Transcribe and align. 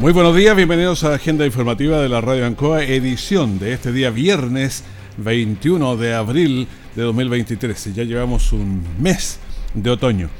Muy 0.00 0.14
buenos 0.14 0.34
días, 0.34 0.56
bienvenidos 0.56 1.04
a 1.04 1.12
Agenda 1.12 1.44
Informativa 1.44 1.98
de 1.98 2.08
la 2.08 2.22
Radio 2.22 2.46
Ancoa, 2.46 2.82
edición 2.82 3.58
de 3.58 3.74
este 3.74 3.92
día 3.92 4.08
viernes 4.08 4.82
21 5.18 5.98
de 5.98 6.14
abril 6.14 6.68
de 6.96 7.02
2023. 7.02 7.94
Ya 7.94 8.04
llevamos 8.04 8.54
un 8.54 8.82
mes 8.98 9.38
de 9.74 9.90
otoño. 9.90 10.30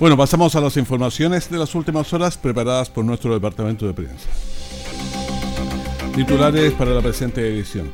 Bueno, 0.00 0.16
pasamos 0.16 0.56
a 0.56 0.60
las 0.60 0.76
informaciones 0.78 1.48
de 1.48 1.58
las 1.58 1.76
últimas 1.76 2.12
horas 2.12 2.36
preparadas 2.36 2.90
por 2.90 3.04
nuestro 3.04 3.32
departamento 3.32 3.86
de 3.86 3.94
prensa. 3.94 4.28
Titulares 6.16 6.72
para 6.72 6.90
la 6.90 7.00
presente 7.00 7.46
edición. 7.46 7.92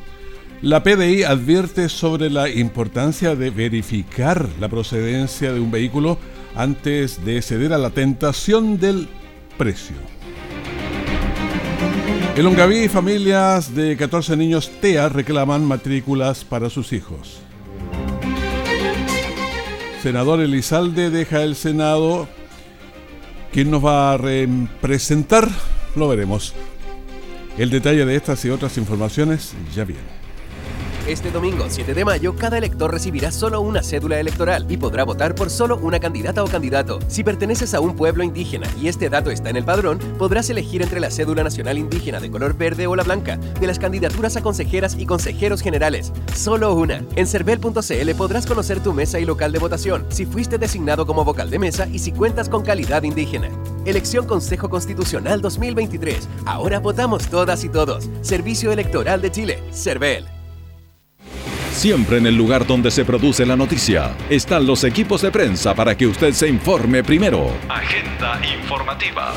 La 0.63 0.81
PDI 0.81 1.21
advierte 1.21 1.87
sobre 1.89 2.31
la 2.31 2.49
importancia 2.49 3.35
de 3.35 3.51
verificar 3.51 4.49
la 4.59 4.69
procedencia 4.69 5.53
de 5.53 5.59
un 5.59 5.69
vehículo 5.69 6.17
antes 6.55 7.23
de 7.23 7.43
ceder 7.43 7.73
a 7.73 7.77
la 7.77 7.91
tentación 7.91 8.79
del 8.79 9.07
precio. 9.59 9.97
En 12.35 12.45
Longaví, 12.45 12.87
familias 12.87 13.75
de 13.75 13.97
14 13.97 14.37
niños 14.37 14.71
TEA 14.81 15.09
reclaman 15.09 15.65
matrículas 15.65 16.43
para 16.43 16.69
sus 16.69 16.93
hijos. 16.93 17.41
Senador 20.01 20.39
Elizalde 20.39 21.09
deja 21.09 21.43
el 21.43 21.55
Senado. 21.55 22.27
¿Quién 23.51 23.69
nos 23.69 23.85
va 23.85 24.13
a 24.13 24.17
representar? 24.17 25.47
Lo 25.95 26.07
veremos. 26.07 26.53
El 27.57 27.69
detalle 27.69 28.05
de 28.05 28.15
estas 28.15 28.43
y 28.45 28.49
otras 28.49 28.77
informaciones 28.77 29.53
ya 29.75 29.83
viene. 29.83 30.20
Este 31.07 31.31
domingo 31.31 31.65
7 31.67 31.95
de 31.95 32.05
mayo, 32.05 32.35
cada 32.35 32.59
elector 32.59 32.91
recibirá 32.91 33.31
solo 33.31 33.59
una 33.59 33.81
cédula 33.81 34.19
electoral 34.19 34.67
y 34.69 34.77
podrá 34.77 35.03
votar 35.03 35.33
por 35.33 35.49
solo 35.49 35.77
una 35.77 35.99
candidata 35.99 36.43
o 36.43 36.47
candidato. 36.47 36.99
Si 37.07 37.23
perteneces 37.23 37.73
a 37.73 37.79
un 37.79 37.95
pueblo 37.95 38.23
indígena 38.23 38.67
y 38.79 38.87
este 38.87 39.09
dato 39.09 39.31
está 39.31 39.49
en 39.49 39.57
el 39.57 39.65
padrón, 39.65 39.97
podrás 40.19 40.51
elegir 40.51 40.83
entre 40.83 40.99
la 40.99 41.09
cédula 41.09 41.43
nacional 41.43 41.79
indígena 41.79 42.19
de 42.19 42.29
color 42.29 42.55
verde 42.55 42.85
o 42.85 42.95
la 42.95 43.03
blanca, 43.03 43.37
de 43.37 43.65
las 43.65 43.79
candidaturas 43.79 44.37
a 44.37 44.43
consejeras 44.43 44.95
y 44.95 45.07
consejeros 45.07 45.61
generales. 45.61 46.13
Solo 46.35 46.75
una. 46.75 47.03
En 47.15 47.25
cervel.cl 47.25 48.15
podrás 48.15 48.45
conocer 48.45 48.81
tu 48.83 48.93
mesa 48.93 49.19
y 49.19 49.25
local 49.25 49.51
de 49.51 49.59
votación, 49.59 50.05
si 50.09 50.27
fuiste 50.27 50.59
designado 50.59 51.07
como 51.07 51.25
vocal 51.25 51.49
de 51.49 51.57
mesa 51.57 51.87
y 51.91 51.97
si 51.97 52.11
cuentas 52.11 52.47
con 52.47 52.61
calidad 52.61 53.01
indígena. 53.01 53.49
Elección 53.85 54.27
Consejo 54.27 54.69
Constitucional 54.69 55.41
2023. 55.41 56.29
Ahora 56.45 56.79
votamos 56.79 57.27
todas 57.27 57.63
y 57.63 57.69
todos. 57.69 58.07
Servicio 58.21 58.71
Electoral 58.71 59.19
de 59.19 59.31
Chile. 59.31 59.63
Cervel. 59.71 60.40
Siempre 61.71 62.17
en 62.17 62.27
el 62.27 62.35
lugar 62.35 62.67
donde 62.67 62.91
se 62.91 63.05
produce 63.05 63.45
la 63.45 63.55
noticia 63.55 64.15
están 64.29 64.67
los 64.67 64.83
equipos 64.83 65.21
de 65.21 65.31
prensa 65.31 65.73
para 65.73 65.95
que 65.95 66.05
usted 66.05 66.33
se 66.33 66.47
informe 66.47 67.03
primero. 67.03 67.49
Agenda 67.69 68.39
informativa. 68.55 69.33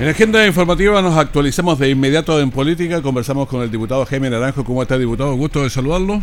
En 0.00 0.08
Agenda 0.08 0.44
Informativa 0.44 1.00
nos 1.02 1.16
actualizamos 1.16 1.78
de 1.78 1.90
inmediato 1.90 2.40
en 2.40 2.50
política. 2.50 3.00
Conversamos 3.00 3.46
con 3.46 3.62
el 3.62 3.70
diputado 3.70 4.04
Jaime 4.06 4.28
Naranjo. 4.28 4.64
¿Cómo 4.64 4.82
está, 4.82 4.98
diputado? 4.98 5.34
Gusto 5.34 5.62
de 5.62 5.70
saludarlo. 5.70 6.20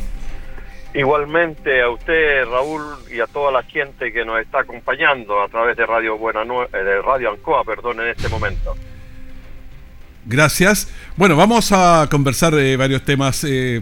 Igualmente 0.94 1.82
a 1.82 1.90
usted, 1.90 2.44
Raúl, 2.46 2.82
y 3.10 3.22
a 3.22 3.28
toda 3.28 3.50
la 3.50 3.64
gente 3.64 4.12
que 4.12 4.26
nos 4.26 4.42
está 4.42 4.60
acompañando 4.60 5.42
a 5.42 5.48
través 5.48 5.78
de 5.78 5.86
Radio 5.86 6.18
Buena 6.18 6.42
eh, 6.42 6.78
de 6.78 7.02
Radio 7.02 7.30
Ancoa, 7.30 7.64
perdón, 7.64 8.02
en 8.02 8.08
este 8.10 8.28
momento. 8.28 8.76
Gracias. 10.26 10.88
Bueno, 11.18 11.36
vamos 11.36 11.72
a 11.72 12.08
conversar 12.10 12.54
de 12.54 12.78
varios 12.78 13.04
temas. 13.04 13.44
Eh, 13.44 13.82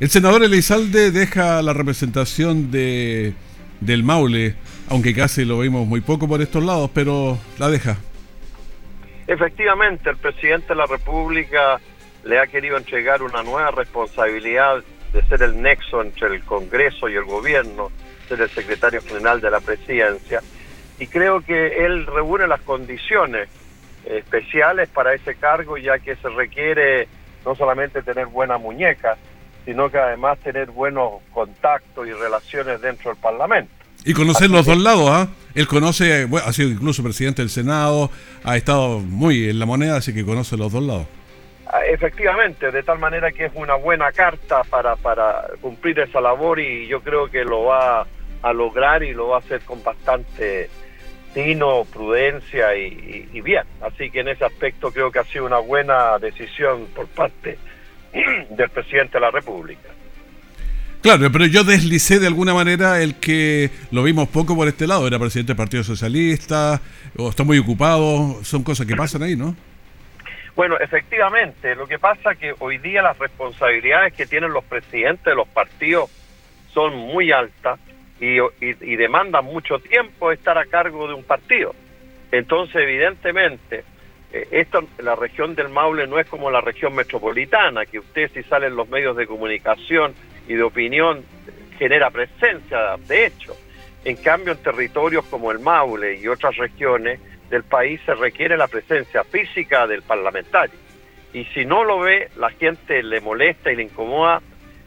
el 0.00 0.10
senador 0.10 0.42
Elizalde 0.42 1.10
deja 1.10 1.62
la 1.62 1.72
representación 1.72 2.70
de 2.70 3.34
del 3.80 4.04
Maule, 4.04 4.54
aunque 4.88 5.14
casi 5.14 5.44
lo 5.44 5.58
vimos 5.58 5.86
muy 5.86 6.00
poco 6.00 6.28
por 6.28 6.40
estos 6.40 6.64
lados, 6.64 6.90
pero 6.94 7.38
la 7.58 7.68
deja. 7.68 7.96
Efectivamente, 9.26 10.10
el 10.10 10.16
presidente 10.16 10.68
de 10.68 10.76
la 10.76 10.86
República 10.86 11.80
le 12.24 12.38
ha 12.38 12.46
querido 12.46 12.76
entregar 12.76 13.22
una 13.22 13.42
nueva 13.42 13.70
responsabilidad 13.70 14.82
de 15.12 15.22
ser 15.26 15.42
el 15.42 15.60
nexo 15.60 16.02
entre 16.02 16.28
el 16.28 16.42
Congreso 16.42 17.08
y 17.08 17.14
el 17.14 17.24
gobierno, 17.24 17.90
ser 18.28 18.40
el 18.40 18.50
secretario 18.50 19.00
general 19.02 19.40
de 19.40 19.50
la 19.50 19.60
presidencia, 19.60 20.40
y 20.98 21.06
creo 21.06 21.40
que 21.42 21.84
él 21.84 22.06
reúne 22.06 22.46
las 22.46 22.60
condiciones 22.62 23.48
especiales 24.06 24.88
para 24.88 25.14
ese 25.14 25.34
cargo, 25.34 25.76
ya 25.76 25.98
que 25.98 26.16
se 26.16 26.28
requiere 26.28 27.08
no 27.44 27.54
solamente 27.54 28.02
tener 28.02 28.26
buena 28.26 28.58
muñeca, 28.58 29.16
sino 29.64 29.90
que 29.90 29.98
además 29.98 30.38
tener 30.38 30.70
buenos 30.70 31.22
contactos 31.32 32.06
y 32.06 32.12
relaciones 32.12 32.80
dentro 32.80 33.12
del 33.12 33.20
Parlamento. 33.20 33.72
Y 34.04 34.14
conocer 34.14 34.50
los 34.50 34.64
dos 34.66 34.78
lados, 34.78 35.10
¿ah? 35.10 35.28
Él 35.54 35.66
conoce, 35.66 36.28
ha 36.44 36.52
sido 36.52 36.68
incluso 36.68 37.02
presidente 37.02 37.42
del 37.42 37.50
Senado, 37.50 38.10
ha 38.44 38.56
estado 38.56 39.00
muy 39.00 39.48
en 39.48 39.58
la 39.58 39.66
moneda, 39.66 39.96
así 39.96 40.14
que 40.14 40.24
conoce 40.24 40.56
los 40.56 40.72
dos 40.72 40.82
lados. 40.82 41.06
Ah, 41.66 41.80
efectivamente, 41.84 42.70
de 42.70 42.82
tal 42.84 42.98
manera 43.00 43.32
que 43.32 43.46
es 43.46 43.52
una 43.54 43.74
buena 43.74 44.12
carta 44.12 44.62
para, 44.64 44.94
para 44.94 45.48
cumplir 45.60 45.98
esa 45.98 46.20
labor 46.20 46.60
y 46.60 46.86
yo 46.86 47.00
creo 47.00 47.28
que 47.28 47.42
lo 47.42 47.64
va 47.64 48.06
a 48.42 48.52
lograr 48.52 49.02
y 49.02 49.12
lo 49.12 49.28
va 49.28 49.36
a 49.36 49.38
hacer 49.40 49.62
con 49.62 49.82
bastante 49.82 50.70
prudencia 51.92 52.74
y, 52.76 53.40
bien. 53.42 53.64
Así 53.80 54.10
que 54.10 54.20
en 54.20 54.28
ese 54.28 54.44
aspecto 54.44 54.90
creo 54.90 55.10
que 55.10 55.18
ha 55.18 55.24
sido 55.24 55.44
una 55.44 55.58
buena 55.58 56.18
decisión 56.18 56.86
por 56.94 57.06
parte 57.06 57.58
del 58.50 58.70
presidente 58.70 59.14
de 59.14 59.20
la 59.20 59.30
República. 59.30 59.88
Claro, 61.02 61.30
pero 61.30 61.46
yo 61.46 61.62
deslicé 61.62 62.18
de 62.18 62.26
alguna 62.26 62.52
manera 62.52 63.00
el 63.00 63.16
que 63.16 63.70
lo 63.92 64.02
vimos 64.02 64.28
poco 64.28 64.56
por 64.56 64.66
este 64.66 64.86
lado, 64.86 65.06
era 65.06 65.18
presidente 65.18 65.52
del 65.52 65.56
Partido 65.56 65.84
Socialista, 65.84 66.80
o 67.16 67.28
está 67.28 67.44
muy 67.44 67.58
ocupado, 67.58 68.42
son 68.42 68.64
cosas 68.64 68.86
que 68.86 68.96
pasan 68.96 69.22
ahí, 69.22 69.36
¿no? 69.36 69.54
Bueno, 70.56 70.76
efectivamente, 70.80 71.76
lo 71.76 71.86
que 71.86 71.98
pasa 71.98 72.32
es 72.32 72.38
que 72.38 72.54
hoy 72.58 72.78
día 72.78 73.02
las 73.02 73.18
responsabilidades 73.18 74.14
que 74.14 74.26
tienen 74.26 74.52
los 74.52 74.64
presidentes 74.64 75.24
de 75.26 75.34
los 75.34 75.46
partidos 75.46 76.10
son 76.72 76.96
muy 76.96 77.30
altas 77.30 77.78
y, 78.20 78.38
y, 78.60 78.96
demanda 78.96 79.42
mucho 79.42 79.78
tiempo 79.78 80.32
estar 80.32 80.56
a 80.56 80.64
cargo 80.64 81.06
de 81.06 81.14
un 81.14 81.24
partido. 81.24 81.74
Entonces, 82.32 82.76
evidentemente, 82.76 83.84
eh, 84.32 84.48
esto, 84.50 84.86
la 84.98 85.14
región 85.14 85.54
del 85.54 85.68
Maule 85.68 86.06
no 86.06 86.18
es 86.18 86.26
como 86.26 86.50
la 86.50 86.60
región 86.60 86.94
metropolitana, 86.94 87.84
que 87.84 87.98
usted 87.98 88.30
si 88.32 88.42
sale 88.44 88.68
en 88.68 88.76
los 88.76 88.88
medios 88.88 89.16
de 89.16 89.26
comunicación 89.26 90.14
y 90.48 90.54
de 90.54 90.62
opinión 90.62 91.24
genera 91.78 92.10
presencia, 92.10 92.96
de 93.06 93.26
hecho. 93.26 93.54
En 94.04 94.16
cambio, 94.16 94.52
en 94.52 94.62
territorios 94.62 95.24
como 95.26 95.50
el 95.50 95.58
Maule 95.58 96.16
y 96.16 96.28
otras 96.28 96.56
regiones 96.56 97.20
del 97.50 97.64
país 97.64 98.00
se 98.06 98.14
requiere 98.14 98.56
la 98.56 98.68
presencia 98.68 99.24
física 99.24 99.86
del 99.86 100.02
parlamentario. 100.02 100.74
Y 101.32 101.44
si 101.46 101.64
no 101.64 101.84
lo 101.84 102.00
ve, 102.00 102.30
la 102.36 102.50
gente 102.50 103.02
le 103.02 103.20
molesta 103.20 103.70
y 103.70 103.76
le 103.76 103.82
incomoda 103.82 104.40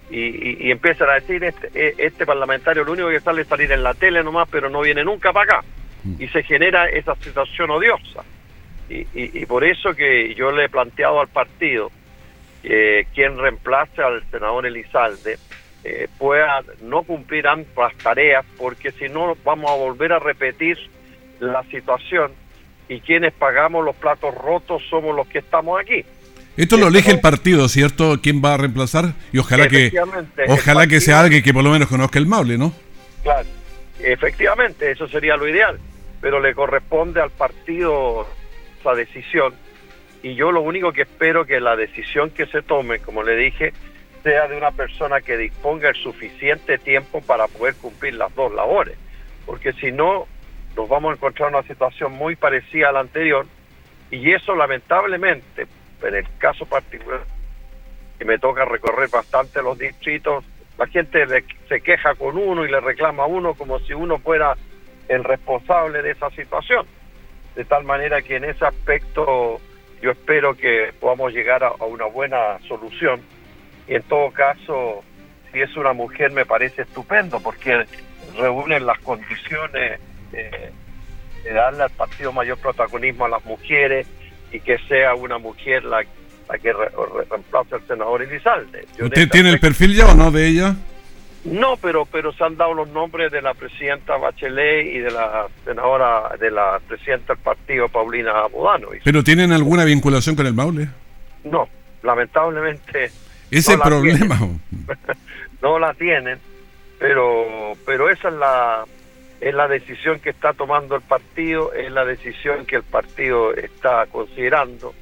y, 0.10 0.72
empiezan 0.72 1.10
a 1.10 1.14
decir, 1.14 1.44
este, 1.44 1.70
e, 1.74 1.96
este 1.98 2.26
parlamentario 2.26 2.84
lo 2.84 2.94
único 2.94 3.10
que 3.10 3.20
sale 3.20 3.44
es 3.44 3.48
salir 3.48 3.72
en 3.72 3.84
la 3.84 3.94
tele 3.94 4.24
nomás, 4.24 4.48
pero 4.50 4.70
no 4.70 4.82
viene 4.82 5.04
nunca 5.04 5.32
para 5.32 5.58
acá. 5.58 5.68
Mm. 6.04 6.22
Y 6.22 6.28
se 6.30 6.44
genera 6.44 6.90
esa 6.90 7.16
situación 7.16 7.70
odiosa. 7.72 8.24
Y, 8.90 9.46
por 9.46 9.64
eso 9.64 9.94
que 9.94 10.34
yo 10.34 10.52
le 10.52 10.66
he 10.66 10.70
planteado 10.70 11.22
al 11.22 11.28
partido 11.28 11.92
que 12.64 13.06
quien 13.14 13.38
reemplace 13.38 14.02
al 14.02 14.24
senador 14.32 14.66
Elizalde 14.66 15.38
eh, 15.84 16.08
pueda 16.18 16.62
no 16.82 17.04
cumplir 17.04 17.48
ambas 17.48 17.96
tareas, 17.98 18.44
porque 18.58 18.92
si 18.92 19.08
no 19.08 19.38
vamos 19.46 19.70
a 19.70 19.76
volver 19.76 20.12
a 20.12 20.18
repetir 20.18 20.78
la 21.40 21.64
situación 21.66 22.32
y 22.88 23.00
quienes 23.02 23.32
pagamos 23.34 23.86
los 23.86 23.96
platos 23.96 24.34
rotos 24.34 24.82
somos 24.90 25.16
los 25.16 25.28
que 25.28 25.40
estamos 25.40 25.80
aquí. 25.80 26.04
Esto 26.60 26.76
lo 26.76 26.90
elige 26.90 27.12
el 27.12 27.22
partido, 27.22 27.70
¿cierto? 27.70 28.20
¿Quién 28.22 28.42
va 28.44 28.56
a 28.56 28.58
reemplazar? 28.58 29.14
Y 29.32 29.38
ojalá 29.38 29.70
que 29.70 29.94
ojalá 30.50 30.88
que 30.88 31.00
sea 31.00 31.22
alguien 31.22 31.42
que 31.42 31.54
por 31.54 31.64
lo 31.64 31.72
menos 31.72 31.88
conozca 31.88 32.20
el 32.20 32.26
Maule, 32.26 32.58
¿no? 32.58 32.74
Claro, 33.24 33.48
efectivamente, 34.02 34.92
eso 34.92 35.08
sería 35.08 35.38
lo 35.38 35.48
ideal, 35.48 35.80
pero 36.20 36.42
le 36.42 36.54
corresponde 36.54 37.22
al 37.22 37.32
partido 37.32 38.28
esa 38.78 38.94
decisión 38.94 39.54
y 40.22 40.36
yo 40.36 40.52
lo 40.52 40.62
único 40.62 40.92
que 40.92 41.04
espero 41.04 41.46
que 41.46 41.62
la 41.62 41.78
decisión 41.78 42.30
que 42.32 42.46
se 42.46 42.62
tome, 42.62 43.00
como 43.00 43.24
le 43.24 43.38
dije, 43.38 43.72
sea 44.24 44.50
de 44.50 44.58
una 44.58 44.72
persona 44.72 45.22
que 45.22 45.38
disponga 45.38 45.88
el 45.88 45.96
suficiente 45.96 46.78
tiempo 46.78 47.22
para 47.22 47.48
poder 47.48 47.76
cumplir 47.76 48.16
las 48.16 48.36
dos 48.36 48.54
labores, 48.54 48.98
porque 49.46 49.72
si 49.74 49.94
no, 49.94 50.28
nos 50.76 50.90
vamos 50.90 51.12
a 51.12 51.14
encontrar 51.14 51.50
una 51.50 51.64
situación 51.64 52.12
muy 52.12 52.36
parecida 52.36 52.90
a 52.90 52.92
la 52.92 53.00
anterior 53.00 53.46
y 54.12 54.32
eso 54.34 54.56
lamentablemente, 54.56 55.68
en 56.02 56.16
el 56.16 56.28
caso 56.38 56.66
particular, 56.66 57.22
que 58.18 58.26
me 58.26 58.38
toca 58.38 58.66
recorrer 58.66 59.10
bastante 59.10 59.62
los 59.62 59.78
distritos, 59.78 60.44
la 60.78 60.88
gente 60.88 61.26
se 61.68 61.82
queja 61.82 62.16
con 62.16 62.38
uno 62.38 62.66
y 62.66 62.72
le 62.72 62.80
reclama 62.80 63.24
a 63.24 63.28
uno 63.28 63.54
como 63.54 63.80
si 63.80 63.94
uno 63.94 64.18
fuera 64.18 64.56
el 65.10 65.24
responsable 65.24 66.02
de 66.02 66.12
esa 66.12 66.30
situación. 66.32 66.86
De 67.56 67.66
tal 67.66 67.84
manera 67.84 68.22
que 68.22 68.38
en 68.38 68.46
ese 68.46 68.66
aspecto 68.66 69.60
yo 70.02 70.12
espero 70.12 70.56
que 70.56 70.94
podamos 71.00 71.34
llegar 71.34 71.64
a, 71.64 71.74
una 71.84 72.06
buena 72.06 72.60
solución. 72.68 73.22
Y 73.88 73.96
en 73.96 74.04
todo 74.04 74.32
caso, 74.32 75.04
si 75.52 75.60
es 75.60 75.76
una 75.76 75.94
mujer 75.94 76.32
me 76.32 76.46
parece 76.46 76.84
estupendo 76.84 77.40
porque 77.42 77.86
reúnen 78.38 78.86
las 78.86 79.00
condiciones 79.00 80.00
de, 80.32 80.72
darle 81.52 81.84
al 81.84 81.90
partido 81.90 82.32
mayor 82.32 82.58
protagonismo 82.60 83.26
a 83.26 83.30
las 83.30 83.44
mujeres 83.46 84.08
y 84.52 84.60
que 84.60 84.78
sea 84.88 85.16
una 85.16 85.38
mujer 85.38 85.84
la, 85.84 86.04
que 86.04 86.74
reemplace 86.74 87.76
al 87.76 87.88
senador 87.88 88.22
Elizalde. 88.22 88.86
¿Usted 89.00 89.30
tiene 89.30 89.50
el 89.52 89.60
perfil 89.60 89.96
ya 89.96 90.08
o 90.08 90.16
no 90.16 90.32
de 90.32 90.48
ella? 90.48 90.76
No, 91.46 91.78
pero 91.78 92.06
pero 92.06 92.34
se 92.34 92.44
han 92.44 92.58
dado 92.58 92.74
los 92.74 92.90
nombres 92.90 93.32
de 93.32 93.42
la 93.42 93.54
presidenta 93.54 94.18
Bachelet 94.18 94.88
y 94.88 95.00
de 95.00 95.12
la 95.12 95.48
senadora, 95.64 96.36
de 96.38 96.52
la 96.52 96.82
presidenta 96.86 97.34
del 97.34 97.42
partido, 97.42 97.88
Paulina 97.88 98.46
Budano. 98.48 98.90
¿Pero 99.04 99.24
tienen 99.24 99.54
alguna 99.54 99.86
vinculación 99.86 100.36
con 100.36 100.48
el 100.48 100.54
Maule? 100.54 100.90
No, 101.46 101.70
lamentablemente. 102.04 103.12
Ese 103.52 103.78
problema. 103.78 104.38
no 105.62 105.80
la 105.80 105.94
tienen, 105.94 106.40
pero 107.00 107.74
pero 107.86 108.10
esa 108.10 108.28
es 108.28 108.34
la 108.36 108.86
es 109.42 109.54
la 109.54 109.68
decisión 109.68 110.20
que 110.20 110.32
está 110.32 110.54
tomando 110.54 110.96
el 110.96 111.02
partido, 111.02 111.74
es 111.74 111.92
la 111.92 112.06
decisión 112.06 112.66
que 112.66 112.78
el 112.78 112.84
partido 112.84 113.54
está 113.54 114.06
considerando 114.08 114.94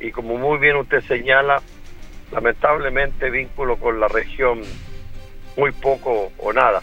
y 0.00 0.10
como 0.10 0.36
muy 0.36 0.58
bien 0.58 0.76
usted 0.76 1.00
señala, 1.02 1.62
lamentablemente 2.32 3.30
vínculo 3.30 3.76
con 3.76 4.00
la 4.00 4.08
región 4.08 4.62
muy 5.56 5.70
poco 5.72 6.32
o 6.38 6.52
nada. 6.52 6.82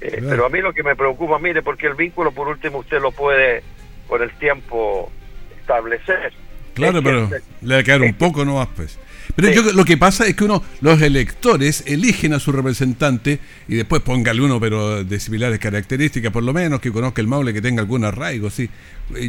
Eh, 0.00 0.22
pero 0.28 0.46
a 0.46 0.48
mí 0.48 0.60
lo 0.60 0.72
que 0.72 0.84
me 0.84 0.94
preocupa, 0.94 1.38
mire, 1.40 1.62
porque 1.62 1.88
el 1.88 1.94
vínculo 1.94 2.30
por 2.30 2.46
último 2.46 2.78
usted 2.78 3.00
lo 3.00 3.10
puede 3.10 3.64
con 4.06 4.22
el 4.22 4.30
tiempo 4.38 5.10
establecer. 5.58 6.32
Claro, 6.74 7.02
pero 7.02 7.28
le 7.62 7.74
va 7.74 7.80
a 7.80 7.82
quedar 7.82 8.02
un 8.02 8.14
poco 8.14 8.44
no 8.44 8.64
pues. 8.76 8.98
Pero 9.40 9.52
yo, 9.52 9.62
lo 9.72 9.84
que 9.84 9.96
pasa 9.96 10.26
es 10.26 10.34
que 10.34 10.42
uno, 10.42 10.64
los 10.80 11.00
electores 11.00 11.84
eligen 11.86 12.32
a 12.32 12.40
su 12.40 12.50
representante 12.50 13.38
y 13.68 13.76
después 13.76 14.02
póngale 14.02 14.42
uno, 14.42 14.58
pero 14.58 15.04
de 15.04 15.20
similares 15.20 15.60
características, 15.60 16.32
por 16.32 16.42
lo 16.42 16.52
menos, 16.52 16.80
que 16.80 16.90
conozca 16.90 17.20
el 17.20 17.28
Maule, 17.28 17.52
que 17.52 17.62
tenga 17.62 17.80
algún 17.80 18.04
arraigo, 18.04 18.50
sí. 18.50 18.68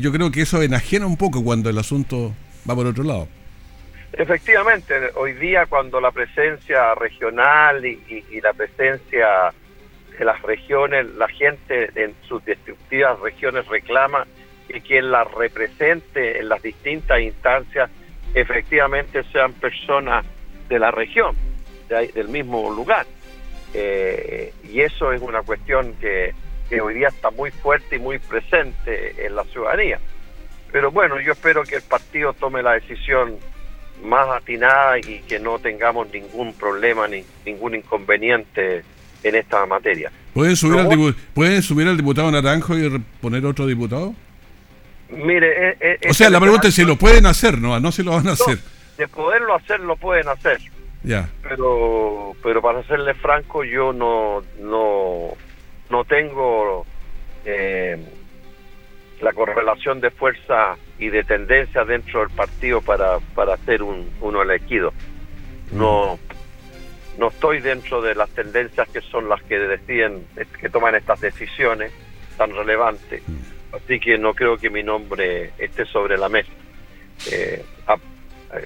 Yo 0.02 0.12
creo 0.12 0.32
que 0.32 0.42
eso 0.42 0.64
enajena 0.64 1.06
un 1.06 1.16
poco 1.16 1.44
cuando 1.44 1.70
el 1.70 1.78
asunto 1.78 2.34
va 2.68 2.74
por 2.74 2.88
otro 2.88 3.04
lado. 3.04 3.28
Efectivamente, 4.14 4.96
hoy 5.14 5.34
día 5.34 5.68
cuando 5.68 6.02
la 6.02 6.10
presencia 6.10 6.96
regional 6.96 7.86
y, 7.86 8.24
la 8.42 8.54
presencia 8.54 9.54
de 10.18 10.26
las 10.26 10.42
regiones, 10.42 11.06
la 11.18 11.28
gente 11.28 11.92
en 11.94 12.16
sus 12.28 12.44
destructivas 12.46 13.20
regiones 13.20 13.68
reclama 13.68 14.26
que 14.68 14.82
quien 14.82 15.12
la 15.12 15.24
represente 15.24 16.40
en 16.40 16.50
las 16.50 16.64
distintas 16.64 17.22
instancias 17.22 17.92
efectivamente 18.34 19.24
sean 19.32 19.54
personas 19.54 20.26
de 20.68 20.80
la 20.80 20.92
región, 20.92 21.36
del 21.88 22.28
mismo 22.28 22.72
lugar. 22.72 23.06
Eh, 23.74 24.54
y 24.64 24.82
eso 24.82 25.12
es 25.14 25.22
una 25.22 25.42
cuestión 25.42 25.94
que, 26.00 26.34
que 26.70 26.82
hoy 26.82 26.96
día 26.96 27.10
está 27.10 27.32
muy 27.32 27.52
fuerte 27.52 27.98
y 27.98 28.00
muy 28.00 28.20
presente 28.20 29.26
en 29.26 29.36
la 29.36 29.44
ciudadanía. 29.46 30.00
Pero 30.72 30.92
bueno, 30.92 31.20
yo 31.20 31.32
espero 31.34 31.64
que 31.64 31.76
el 31.76 31.82
partido 31.82 32.34
tome 32.34 32.62
la 32.62 32.74
decisión 32.74 33.38
más 34.04 34.28
atinada 34.30 34.98
y 35.00 35.22
que 35.28 35.40
no 35.40 35.60
tengamos 35.60 36.12
ningún 36.12 36.54
problema 36.54 37.08
ni 37.08 37.24
ningún 37.46 37.76
inconveniente 37.76 38.84
en 39.24 39.36
esta 39.36 39.66
materia. 39.66 40.12
¿Pueden 40.34 40.56
subir, 40.56 40.80
al, 40.80 41.16
¿pueden 41.34 41.62
subir 41.62 41.88
al 41.88 41.98
diputado 41.98 42.32
Naranjo 42.32 42.78
y 42.78 43.04
poner 43.20 43.46
otro 43.46 43.66
diputado? 43.66 44.14
Mire, 45.10 45.70
eh, 45.70 45.78
eh, 45.80 46.00
o 46.10 46.14
sea, 46.14 46.30
la 46.30 46.40
pregunta 46.40 46.68
es 46.68 46.76
si 46.76 46.86
lo 46.86 46.96
pueden 46.96 47.26
hacer, 47.26 47.58
no, 47.58 47.80
no 47.80 47.92
si 47.92 48.04
lo 48.04 48.12
van 48.12 48.28
a 48.28 48.34
hacer. 48.34 48.60
De 48.98 49.08
poderlo 49.08 49.56
hacer, 49.56 49.80
lo 49.80 49.96
pueden 49.96 50.28
hacer. 50.28 50.60
Ya. 51.04 51.30
Pero, 51.42 52.36
pero 52.44 52.62
para 52.62 52.84
serle 52.84 53.14
franco, 53.16 53.64
yo 53.64 53.94
no, 53.94 54.44
no, 54.60 55.30
no 55.90 56.04
tengo 56.04 56.86
eh, 57.46 57.98
la 59.22 59.34
correlación 59.34 60.02
de 60.02 60.12
fuerza 60.12 60.76
y 61.00 61.10
de 61.10 61.24
tendencia 61.24 61.86
dentro 61.86 62.20
del 62.20 62.30
partido 62.30 62.82
para, 62.82 63.20
para 63.34 63.58
ser 63.58 63.82
un, 63.82 64.10
uno 64.22 64.42
elegido. 64.42 64.94
No, 65.72 66.20
no 67.18 67.28
estoy 67.28 67.60
dentro 67.62 68.02
de 68.02 68.16
las 68.16 68.30
tendencias 68.32 68.88
que 68.90 69.02
son 69.02 69.30
las 69.30 69.42
que 69.44 69.58
deciden, 69.58 70.26
que 70.60 70.70
toman 70.70 70.96
estas 70.96 71.22
decisiones 71.22 71.92
tan 72.38 72.52
relevantes. 72.56 73.22
Así 73.72 74.00
que 74.00 74.18
no 74.18 74.34
creo 74.34 74.58
que 74.58 74.70
mi 74.70 74.84
nombre 74.84 75.52
esté 75.58 75.86
sobre 75.86 76.18
la 76.18 76.30
mesa. 76.30 76.52
Eh, 77.32 77.64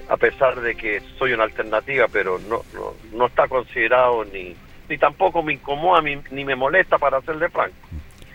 a, 0.08 0.16
pesar 0.16 0.60
de 0.60 0.74
que 0.74 1.02
soy 1.18 1.32
una 1.34 1.44
alternativa, 1.44 2.06
pero 2.10 2.38
no, 2.48 2.62
no, 2.72 2.94
no 3.12 3.26
está 3.26 3.46
considerado 3.48 4.24
ni, 4.24 4.54
ni 4.88 4.96
tampoco 4.96 5.42
me 5.42 5.52
incomoda 5.52 6.00
ni 6.00 6.44
me 6.44 6.56
molesta 6.56 6.96
para 6.96 7.20
serle 7.20 7.50
franco. 7.50 7.76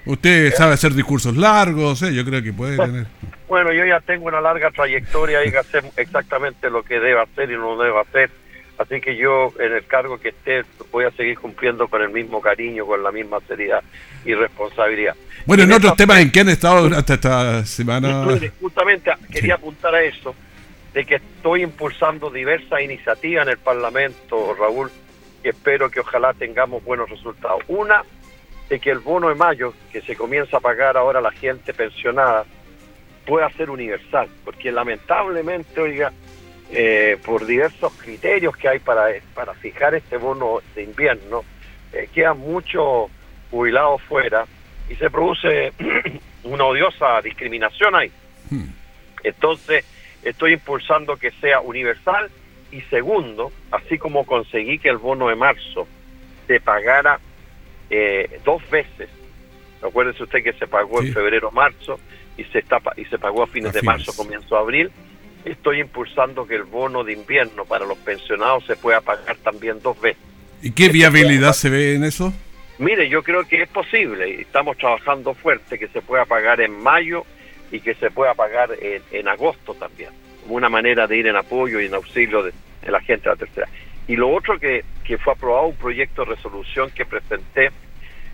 Usted 0.06 0.54
sabe 0.54 0.74
hacer 0.74 0.94
discursos 0.94 1.36
largos, 1.36 2.02
¿eh? 2.02 2.14
yo 2.14 2.26
creo 2.26 2.42
que 2.42 2.54
puede 2.54 2.78
tener. 2.86 3.06
Bueno, 3.48 3.72
yo 3.72 3.86
ya 3.86 4.00
tengo 4.00 4.26
una 4.28 4.42
larga 4.42 4.72
trayectoria 4.72 5.46
y 5.46 5.56
hacer 5.56 5.84
exactamente 5.98 6.70
lo 6.70 6.84
que 6.84 7.00
debe 7.00 7.22
hacer 7.22 7.52
y 7.52 7.56
no 7.56 7.78
debe 7.78 8.00
hacer. 8.00 8.32
Así 8.80 9.02
que 9.02 9.18
yo, 9.18 9.52
en 9.60 9.74
el 9.74 9.86
cargo 9.86 10.18
que 10.18 10.30
esté, 10.30 10.64
voy 10.90 11.04
a 11.04 11.12
seguir 11.12 11.38
cumpliendo 11.38 11.90
con 11.90 12.02
el 12.02 12.12
mismo 12.12 12.40
cariño, 12.40 12.86
con 12.86 13.04
la 13.04 13.12
misma 13.12 13.40
seriedad 13.46 13.84
y 14.24 14.34
responsabilidad. 14.34 15.18
Bueno, 15.46 15.64
en, 15.64 15.74
otros 15.74 15.98
temas, 15.98 16.20
¿en 16.22 16.32
qué 16.32 16.40
han 16.40 16.50
estado 16.50 16.84
durante 16.84 17.16
esta 17.16 17.66
semana? 17.66 18.26
Justamente 18.62 19.12
quería 19.34 19.56
apuntar 19.56 19.94
a 19.94 20.02
eso, 20.02 20.34
de 20.94 21.06
que 21.06 21.16
estoy 21.16 21.64
impulsando 21.64 22.30
diversas 22.30 22.82
iniciativas 22.82 23.46
en 23.46 23.52
el 23.52 23.58
Parlamento, 23.58 24.56
Raúl, 24.58 24.90
y 25.44 25.50
espero 25.50 25.92
que 25.92 26.00
ojalá 26.00 26.34
tengamos 26.34 26.82
buenos 26.82 27.10
resultados. 27.10 27.62
Una, 27.68 28.04
de 28.70 28.80
que 28.80 28.92
el 28.92 29.00
bono 29.00 29.28
de 29.28 29.36
mayo, 29.36 29.74
que 29.92 30.00
se 30.02 30.16
comienza 30.16 30.56
a 30.56 30.60
pagar 30.62 30.96
ahora 30.96 31.20
a 31.20 31.22
la 31.22 31.32
gente 31.32 31.74
pensionada, 31.74 32.46
pueda 33.26 33.52
ser 33.52 33.70
universal, 33.70 34.30
porque 34.46 34.72
lamentablemente, 34.72 35.82
oiga, 35.82 36.14
eh, 36.72 37.18
por 37.26 37.46
diversos 37.46 37.94
criterios 37.94 38.56
que 38.56 38.70
hay 38.70 38.80
para, 38.80 39.08
para 39.34 39.54
fijar 39.56 39.96
este 39.96 40.18
bono 40.18 40.62
de 40.76 40.84
invierno, 40.84 41.44
eh, 41.94 42.08
quedan 42.14 42.40
muchos 42.40 43.10
jubilados 43.50 44.02
fuera 44.04 44.46
y 44.90 44.96
se 44.96 45.10
produce 45.10 45.74
una 46.44 46.66
odiosa 46.66 47.22
discriminación 47.22 47.96
ahí. 47.96 48.12
Hmm. 48.50 48.70
Entonces, 49.24 49.86
estoy 50.24 50.54
impulsando 50.54 51.18
que 51.18 51.32
sea 51.32 51.60
universal 51.62 52.30
y 52.72 52.82
segundo, 52.82 53.52
así 53.72 53.98
como 53.98 54.26
conseguí 54.26 54.78
que 54.80 54.90
el 54.90 54.98
bono 54.98 55.28
de 55.30 55.36
marzo 55.36 55.88
se 56.48 56.60
pagara 56.60 57.20
eh, 57.90 58.40
dos 58.46 58.62
veces. 58.70 59.10
Acuérdese 59.82 60.24
usted 60.24 60.44
que 60.44 60.54
se 60.54 60.68
pagó 60.68 61.02
en 61.02 61.14
febrero-marzo 61.14 62.00
y 62.38 62.44
se 62.46 62.60
está 62.60 62.80
y 62.98 63.06
se 63.06 63.18
pagó 63.18 63.44
a 63.44 63.48
fines 63.48 63.74
de 63.74 63.82
marzo, 63.82 64.14
comienzo 64.16 64.56
de 64.56 64.62
abril. 64.62 64.92
Estoy 65.46 65.80
impulsando 65.80 66.46
que 66.46 66.56
el 66.56 66.64
bono 66.64 67.04
de 67.04 67.14
invierno 67.14 67.66
para 67.66 67.86
los 67.86 67.98
pensionados 68.00 68.66
se 68.66 68.76
pueda 68.76 69.02
pagar 69.02 69.38
también 69.38 69.82
dos 69.82 70.00
veces. 70.00 70.22
¿Y 70.62 70.72
qué 70.72 70.90
viabilidad 70.90 71.54
se 71.54 71.70
ve 71.70 71.96
en 71.96 72.04
eso? 72.04 72.34
Mire, 72.78 73.10
yo 73.10 73.24
creo 73.24 73.46
que 73.48 73.62
es 73.62 73.70
posible 73.70 74.42
estamos 74.42 74.78
trabajando 74.78 75.34
fuerte 75.34 75.78
que 75.78 75.88
se 75.90 76.02
pueda 76.02 76.26
pagar 76.26 76.62
en 76.62 76.72
mayo 76.72 77.26
y 77.72 77.80
que 77.82 77.94
se 77.96 78.10
pueda 78.10 78.34
pagar 78.34 78.70
en, 78.82 79.28
agosto 79.28 79.74
también, 79.74 80.10
como 80.42 80.56
una 80.56 80.70
manera 80.70 81.06
de 81.08 81.18
ir 81.18 81.28
en 81.28 81.36
apoyo 81.36 81.80
y 81.80 81.86
en 81.86 81.94
auxilio 81.94 82.44
de, 82.44 82.54
de 82.82 82.92
la 82.92 83.02
gente 83.02 83.30
de 83.30 83.36
la 83.36 83.36
tercera. 83.36 83.68
Y 84.08 84.16
lo 84.16 84.30
otro 84.30 84.60
que, 84.60 84.84
que 85.04 85.18
fue 85.18 85.34
aprobado, 85.34 85.68
un 85.68 85.76
proyecto 85.76 86.26
de 86.26 86.36
resolución 86.36 86.90
que 86.92 87.06
presenté, 87.06 87.70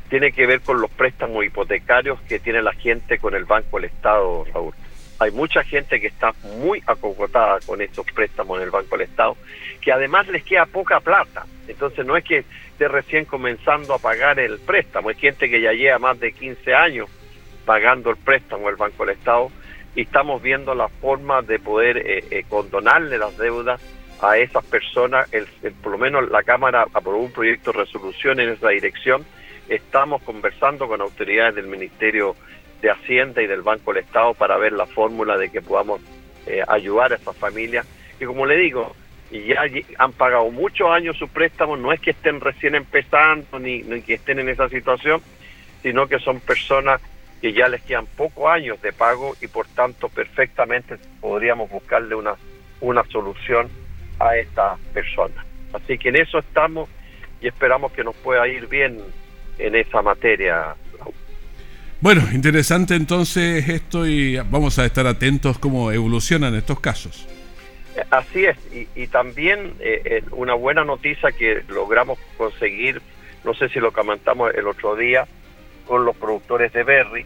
tiene 0.10 0.32
que 0.32 0.46
ver 0.46 0.62
con 0.62 0.80
los 0.80 0.92
préstamos 0.92 1.44
hipotecarios 1.44 2.20
que 2.22 2.40
tiene 2.40 2.62
la 2.62 2.74
gente 2.74 3.18
con 3.18 3.36
el 3.36 3.46
Banco 3.46 3.78
del 3.78 3.90
Estado, 3.90 4.46
Raúl. 4.54 4.74
Hay 5.20 5.32
mucha 5.32 5.64
gente 5.64 6.02
que 6.02 6.08
está 6.08 6.34
muy 6.58 6.84
acogotada 6.86 7.60
con 7.66 7.82
estos 7.82 8.06
préstamos 8.12 8.58
en 8.58 8.66
el 8.66 8.72
Banco 8.72 8.98
del 8.98 9.08
Estado, 9.08 9.38
que 9.82 9.92
además 9.92 10.28
les 10.28 10.44
queda 10.44 10.66
poca 10.66 11.00
plata. 11.00 11.46
Entonces 11.68 12.06
no 12.06 12.18
es 12.18 12.24
que 12.24 12.40
esté 12.40 12.88
recién 12.88 13.26
comenzando 13.26 13.94
a 13.94 14.00
pagar 14.00 14.40
el 14.40 14.60
préstamo, 14.60 15.10
es 15.10 15.18
gente 15.18 15.50
que 15.50 15.62
ya 15.62 15.72
lleva 15.72 16.00
más 16.00 16.20
de 16.20 16.34
15 16.34 16.74
años 16.74 17.10
pagando 17.66 18.10
el 18.10 18.18
préstamo 18.18 18.68
del 18.68 18.76
Banco 18.76 19.06
del 19.06 19.16
Estado 19.16 19.50
y 19.96 20.02
estamos 20.02 20.42
viendo 20.42 20.76
la 20.76 20.90
forma 20.90 21.42
de 21.42 21.60
poder 21.60 21.98
eh, 21.98 22.24
eh, 22.30 22.44
condonarle 22.50 23.18
las 23.18 23.38
deudas 23.38 23.82
a 24.22 24.38
esas 24.38 24.64
personas, 24.66 25.30
por 25.82 25.94
lo 25.94 25.98
menos 25.98 26.30
la 26.30 26.44
Cámara 26.44 26.86
aprobó 26.94 27.20
un 27.20 27.32
proyecto 27.32 27.72
de 27.72 27.80
resolución 27.80 28.40
en 28.40 28.50
esa 28.50 28.70
dirección, 28.70 29.26
estamos 29.68 30.22
conversando 30.24 30.88
con 30.88 31.02
autoridades 31.02 31.56
del 31.56 31.68
Ministerio 31.68 32.36
de 32.82 32.91
Hacienda 32.91 33.41
y 33.41 33.48
del 33.48 33.62
Banco 33.62 33.94
del 33.94 34.03
Estado 34.03 34.34
para 34.34 34.58
ver 34.58 34.74
la 34.74 34.86
fórmula 34.86 35.38
de 35.38 35.50
que 35.50 35.62
podamos 35.62 36.01
eh, 36.46 36.62
ayudar 36.67 37.13
a 37.13 37.15
esas 37.15 37.36
familias. 37.36 37.86
Y 38.20 38.25
como 38.25 38.46
le 38.46 38.58
digo, 38.58 38.96
ya 39.32 39.65
han 39.98 40.13
pagado 40.13 40.50
muchos 40.51 40.89
años 40.89 41.17
sus 41.17 41.29
préstamos, 41.29 41.79
no 41.79 41.91
es 41.91 42.00
que 42.00 42.12
estén 42.12 42.39
recién 42.39 42.75
empezando 42.75 43.60
ni, 43.60 43.82
ni 43.82 44.01
que 44.01 44.15
estén 44.15 44.39
en 44.39 44.50
esa 44.50 44.70
situación, 44.70 45.22
sino 45.82 46.08
que 46.08 46.20
son 46.20 46.39
personas 46.39 47.01
que 47.41 47.53
ya 47.53 47.67
les 47.67 47.82
quedan 47.84 48.05
pocos 48.05 48.48
años 48.48 48.82
de 48.82 48.94
pago 48.94 49.36
y 49.41 49.48
por 49.48 49.67
tanto 49.67 50.10
perfectamente 50.10 50.98
podríamos 51.20 51.70
buscarle 51.70 52.15
una, 52.15 52.36
una 52.82 53.03
solución 53.05 53.70
a 54.20 54.38
estas 54.38 54.79
personas. 54.94 55.46
Así 55.74 55.98
que 55.98 56.10
en 56.10 56.15
eso 56.17 56.39
estamos 56.39 56.89
y 57.41 57.48
esperamos 57.48 57.91
que 57.91 58.03
nos 58.03 58.15
pueda 58.15 58.48
ir 58.48 58.67
bien 58.67 59.01
en 59.58 59.75
esa 59.75 60.01
materia. 60.01 60.75
Bueno, 62.06 62.22
interesante 62.32 62.94
entonces 62.94 63.68
esto 63.68 64.06
y 64.06 64.38
vamos 64.38 64.78
a 64.78 64.86
estar 64.86 65.08
atentos 65.08 65.58
cómo 65.58 65.92
evolucionan 65.92 66.54
estos 66.54 66.80
casos. 66.80 67.28
Así 68.12 68.46
es, 68.46 68.56
y, 68.94 69.08
también 69.08 69.74
eh, 69.80 70.22
una 70.30 70.54
buena 70.54 70.84
noticia 70.84 71.32
que 71.32 71.64
logramos 71.68 72.20
conseguir, 72.38 73.02
no 73.44 73.56
sé 73.56 73.70
si 73.70 73.80
lo 73.80 73.92
comentamos 73.92 74.54
el 74.54 74.68
otro 74.68 74.96
día, 74.96 75.26
con 75.88 76.06
los 76.06 76.16
productores 76.16 76.72
de 76.74 76.84
berry, 76.84 77.26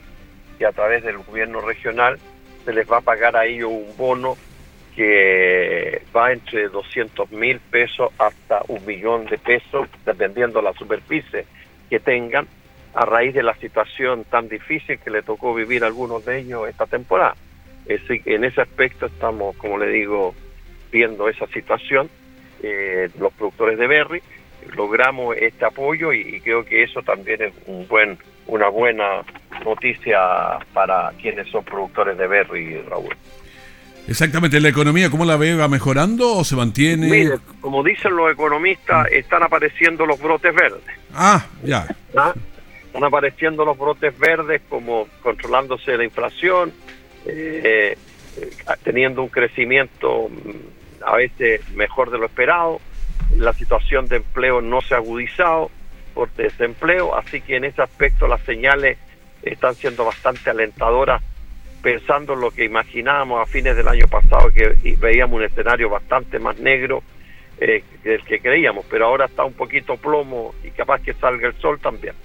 que 0.58 0.66
a 0.66 0.72
través 0.72 1.04
del 1.04 1.18
gobierno 1.18 1.60
regional 1.60 2.18
se 2.64 2.72
les 2.72 2.90
va 2.90 3.00
a 3.00 3.02
pagar 3.02 3.36
a 3.36 3.46
ellos 3.48 3.70
un 3.70 3.98
bono 3.98 4.38
que 4.96 6.04
va 6.16 6.32
entre 6.32 6.70
200 6.70 7.30
mil 7.34 7.60
pesos 7.60 8.12
hasta 8.18 8.62
un 8.70 8.86
millón 8.86 9.26
de 9.26 9.40
pesos, 9.40 9.90
dependiendo 10.06 10.62
la 10.62 10.72
superficie 10.72 11.46
que 11.90 12.00
tengan, 12.00 12.48
a 12.94 13.06
raíz 13.06 13.34
de 13.34 13.44
la 13.44 13.56
situación 13.56 14.24
tan 14.26 14.50
difícil 14.50 15.00
que 15.00 15.10
le 15.10 15.22
tocó 15.22 15.54
vivir 15.54 15.84
a 15.84 15.88
algunos 15.88 16.26
de 16.26 16.40
ellos 16.40 16.68
esta 16.68 16.86
temporada. 16.86 17.36
en 17.88 18.44
ese 18.44 18.62
aspecto 18.62 19.08
estamos, 19.08 19.56
como 19.58 19.78
le 19.78 19.88
digo, 19.88 20.36
viendo 20.92 21.30
esa 21.30 21.48
situación, 21.48 22.10
eh, 22.62 23.10
los 23.20 23.34
productores 23.34 23.78
de 23.78 23.88
berry, 23.88 24.22
logramos 24.76 25.36
este 25.38 25.66
apoyo 25.66 26.14
y, 26.14 26.42
creo 26.42 26.66
que 26.66 26.84
eso 26.84 27.02
también 27.02 27.42
es 27.42 27.54
un 27.66 27.88
buen, 27.88 28.18
una 28.48 28.70
buena 28.70 29.24
noticia 29.64 30.20
para 30.74 31.12
quienes 31.22 31.48
son 31.50 31.64
productores 31.64 32.18
de 32.18 32.28
berry, 32.28 32.82
Raúl. 32.90 33.16
Exactamente, 34.08 34.60
¿la 34.60 34.70
economía 34.70 35.12
cómo 35.12 35.24
la 35.24 35.38
ve? 35.38 35.56
¿Va 35.56 35.68
mejorando 35.68 36.38
o 36.38 36.44
se 36.44 36.56
mantiene? 36.56 37.08
Mire, 37.08 37.36
como 37.62 37.84
dicen 37.84 38.16
los 38.16 38.32
economistas, 38.32 39.08
están 39.12 39.44
apareciendo 39.44 40.06
los 40.06 40.20
brotes 40.20 40.54
verdes. 40.54 40.82
Ah, 41.14 41.46
ya. 41.64 41.86
¿Ah? 42.18 42.34
Están 42.90 43.04
apareciendo 43.04 43.64
los 43.66 43.78
brotes 43.78 44.18
verdes 44.18 44.64
como 44.68 45.08
controlándose 45.22 45.96
la 45.96 46.04
inflación, 46.04 46.74
eh, 47.28 47.96
eh, 48.36 48.48
teniendo 48.84 49.22
un 49.22 49.30
crecimiento 49.30 50.28
mm, 50.28 51.04
a 51.06 51.16
veces 51.16 51.70
mejor 51.76 52.10
de 52.10 52.18
lo 52.18 52.26
esperado, 52.26 52.82
la 53.38 53.54
situación 53.54 54.08
de 54.08 54.16
empleo 54.16 54.62
no 54.62 54.82
se 54.82 54.96
ha 54.96 54.98
agudizado 54.98 55.70
por 56.16 56.34
desempleo, 56.34 57.16
así 57.16 57.42
que 57.42 57.58
en 57.58 57.66
ese 57.66 57.84
aspecto 57.84 58.28
las 58.28 58.42
señales 58.42 58.98
están 59.44 59.76
siendo 59.76 60.04
bastante 60.04 60.50
alentadoras 60.50 61.22
pensando 61.84 62.34
en 62.34 62.42
lo 62.42 62.50
que 62.50 62.66
imaginábamos 62.66 63.40
a 63.40 63.46
fines 63.46 63.78
del 63.78 63.88
año 63.88 64.08
pasado, 64.08 64.50
que 64.52 64.96
veíamos 65.00 65.38
un 65.38 65.44
escenario 65.44 65.92
bastante 65.92 66.40
más 66.40 66.58
negro 66.58 67.04
eh, 67.60 67.84
del 68.04 68.24
que 68.24 68.40
creíamos, 68.40 68.84
pero 68.90 69.06
ahora 69.06 69.26
está 69.26 69.46
un 69.46 69.54
poquito 69.54 69.96
plomo 69.96 70.56
y 70.64 70.72
capaz 70.72 71.02
que 71.02 71.14
salga 71.14 71.48
el 71.48 71.54
sol 71.62 71.80
también. 71.80 72.16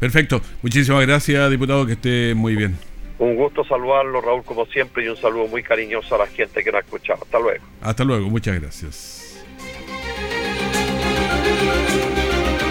Perfecto, 0.00 0.40
muchísimas 0.62 1.06
gracias 1.06 1.50
diputado, 1.50 1.86
que 1.86 1.92
esté 1.92 2.34
muy 2.34 2.56
bien. 2.56 2.76
Un 3.18 3.36
gusto 3.36 3.62
saludarlo, 3.64 4.22
Raúl, 4.22 4.42
como 4.44 4.64
siempre, 4.64 5.04
y 5.04 5.08
un 5.08 5.16
saludo 5.16 5.46
muy 5.46 5.62
cariñoso 5.62 6.14
a 6.14 6.18
la 6.18 6.26
gente 6.26 6.64
que 6.64 6.72
nos 6.72 6.80
ha 6.80 6.84
escuchado. 6.84 7.22
Hasta 7.22 7.38
luego. 7.38 7.64
Hasta 7.82 8.02
luego, 8.02 8.30
muchas 8.30 8.58
gracias. 8.58 9.29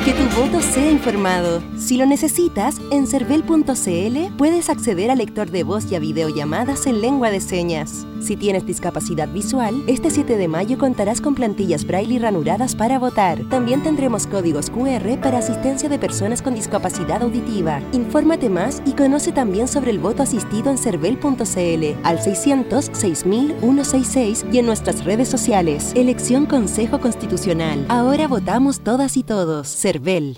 Que 0.09 0.15
tu 0.15 0.41
voto 0.41 0.59
sea 0.59 0.89
informado. 0.89 1.61
Si 1.77 1.95
lo 1.95 2.07
necesitas, 2.07 2.81
en 2.89 3.05
cervel.cl 3.05 4.35
puedes 4.39 4.69
acceder 4.71 5.11
al 5.11 5.19
lector 5.19 5.51
de 5.51 5.61
voz 5.61 5.91
y 5.91 5.95
a 5.95 5.99
videollamadas 5.99 6.87
en 6.87 6.99
lengua 6.99 7.29
de 7.29 7.39
señas. 7.39 8.07
Si 8.19 8.35
tienes 8.35 8.65
discapacidad 8.65 9.29
visual, 9.29 9.83
este 9.87 10.09
7 10.09 10.35
de 10.35 10.47
mayo 10.47 10.77
contarás 10.79 11.21
con 11.21 11.35
plantillas 11.35 11.85
braille 11.85 12.15
y 12.15 12.19
ranuradas 12.19 12.75
para 12.75 12.97
votar. 12.97 13.43
También 13.49 13.83
tendremos 13.83 14.25
códigos 14.25 14.71
QR 14.71 15.19
para 15.21 15.37
asistencia 15.37 15.89
de 15.89 15.99
personas 15.99 16.41
con 16.41 16.55
discapacidad 16.55 17.21
auditiva. 17.21 17.79
Infórmate 17.93 18.49
más 18.49 18.81
y 18.87 18.93
conoce 18.93 19.31
también 19.31 19.67
sobre 19.67 19.91
el 19.91 19.99
voto 19.99 20.23
asistido 20.23 20.71
en 20.71 20.79
cervel.cl 20.79 21.99
al 22.03 22.21
600 22.21 22.89
6166 22.93 24.45
y 24.51 24.57
en 24.57 24.65
nuestras 24.65 25.05
redes 25.05 25.29
sociales. 25.29 25.91
Elección 25.95 26.47
Consejo 26.47 26.99
Constitucional. 26.99 27.85
Ahora 27.89 28.27
votamos 28.27 28.79
todas 28.81 29.15
y 29.15 29.23
todos. 29.23 29.67
vel. 29.99 30.37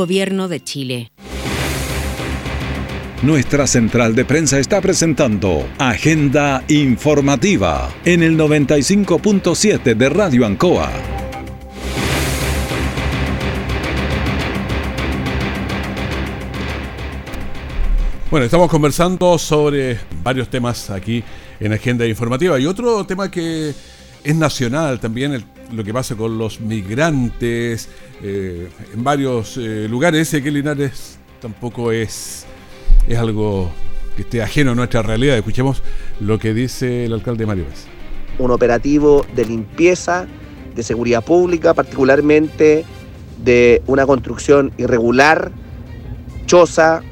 Gobierno 0.00 0.48
de 0.48 0.64
Chile. 0.64 1.12
Nuestra 3.22 3.66
central 3.66 4.14
de 4.14 4.24
prensa 4.24 4.58
está 4.58 4.80
presentando 4.80 5.68
Agenda 5.76 6.64
Informativa 6.68 7.92
en 8.06 8.22
el 8.22 8.38
95.7 8.38 9.94
de 9.94 10.08
Radio 10.08 10.46
Ancoa. 10.46 10.90
Bueno, 18.30 18.46
estamos 18.46 18.70
conversando 18.70 19.36
sobre 19.36 19.98
varios 20.22 20.48
temas 20.48 20.88
aquí 20.88 21.22
en 21.60 21.74
Agenda 21.74 22.06
Informativa 22.06 22.58
y 22.58 22.64
otro 22.64 23.04
tema 23.04 23.30
que 23.30 23.74
es 24.24 24.34
nacional 24.34 24.98
también, 24.98 25.44
lo 25.72 25.84
que 25.84 25.92
pasa 25.92 26.14
con 26.14 26.38
los 26.38 26.60
migrantes 26.60 27.88
eh, 28.22 28.68
en 28.92 29.04
varios 29.04 29.56
eh, 29.56 29.86
lugares. 29.88 30.28
Ese 30.28 30.42
que 30.42 30.50
Linares 30.50 31.18
tampoco 31.40 31.92
es, 31.92 32.46
es 33.08 33.18
algo 33.18 33.70
que 34.16 34.22
esté 34.22 34.42
ajeno 34.42 34.72
a 34.72 34.74
nuestra 34.74 35.02
realidad. 35.02 35.36
Escuchemos 35.36 35.82
lo 36.20 36.38
que 36.38 36.54
dice 36.54 37.06
el 37.06 37.12
alcalde 37.12 37.46
Mario 37.46 37.64
Vez. 37.64 37.86
Un 38.38 38.50
operativo 38.50 39.24
de 39.34 39.44
limpieza, 39.44 40.26
de 40.74 40.82
seguridad 40.82 41.24
pública, 41.24 41.74
particularmente 41.74 42.84
de 43.42 43.82
una 43.86 44.06
construcción 44.06 44.72
irregular, 44.78 45.52
choza, 46.46 47.02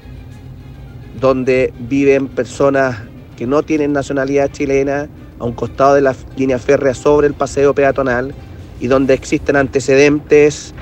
donde 1.21 1.73
viven 1.79 2.29
personas 2.29 2.99
que 3.37 3.47
no 3.47 3.62
tienen 3.62 3.93
nacionalidad 3.93 4.50
chilena, 4.50 5.09
a 5.38 5.45
un 5.45 5.53
costado 5.53 5.95
de 5.95 6.00
la 6.00 6.17
línea 6.37 6.59
férrea 6.59 6.95
sobre 6.95 7.29
el 7.29 7.35
paseo 7.35 7.75
peatonal 7.75 8.35
y 8.81 8.87
donde 8.87 9.15
existen 9.15 9.57
antecedentes 9.57 10.75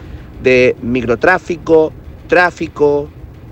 de 0.43 0.77
microtráfico, 0.83 1.93
tráfico, 2.29 3.09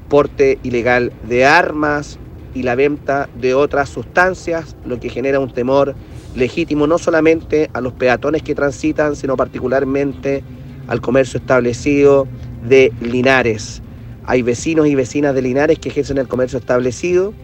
porte 0.08 0.58
ilegal 0.62 1.12
de 1.28 1.44
armas 1.44 2.18
y 2.54 2.62
la 2.62 2.74
venta 2.74 3.28
de 3.40 3.54
otras 3.54 3.88
sustancias, 3.88 4.76
lo 4.84 5.00
que 5.00 5.08
genera 5.08 5.40
un 5.40 5.52
temor 5.52 5.94
legítimo 6.34 6.86
no 6.86 6.98
solamente 6.98 7.70
a 7.72 7.80
los 7.80 7.92
peatones 7.92 8.42
que 8.42 8.54
transitan, 8.54 9.16
sino 9.16 9.36
particularmente 9.36 10.42
al 10.86 11.00
comercio 11.00 11.38
establecido 11.38 12.26
de 12.66 12.92
Linares. 13.00 13.82
Hay 14.26 14.42
vecinos 14.42 14.86
y 14.86 14.94
vecinas 14.94 15.34
de 15.34 15.42
Linares 15.42 15.78
que 15.78 15.88
ejercen 15.88 16.18
el 16.18 16.28
comercio 16.28 16.58
establecido 16.58 17.34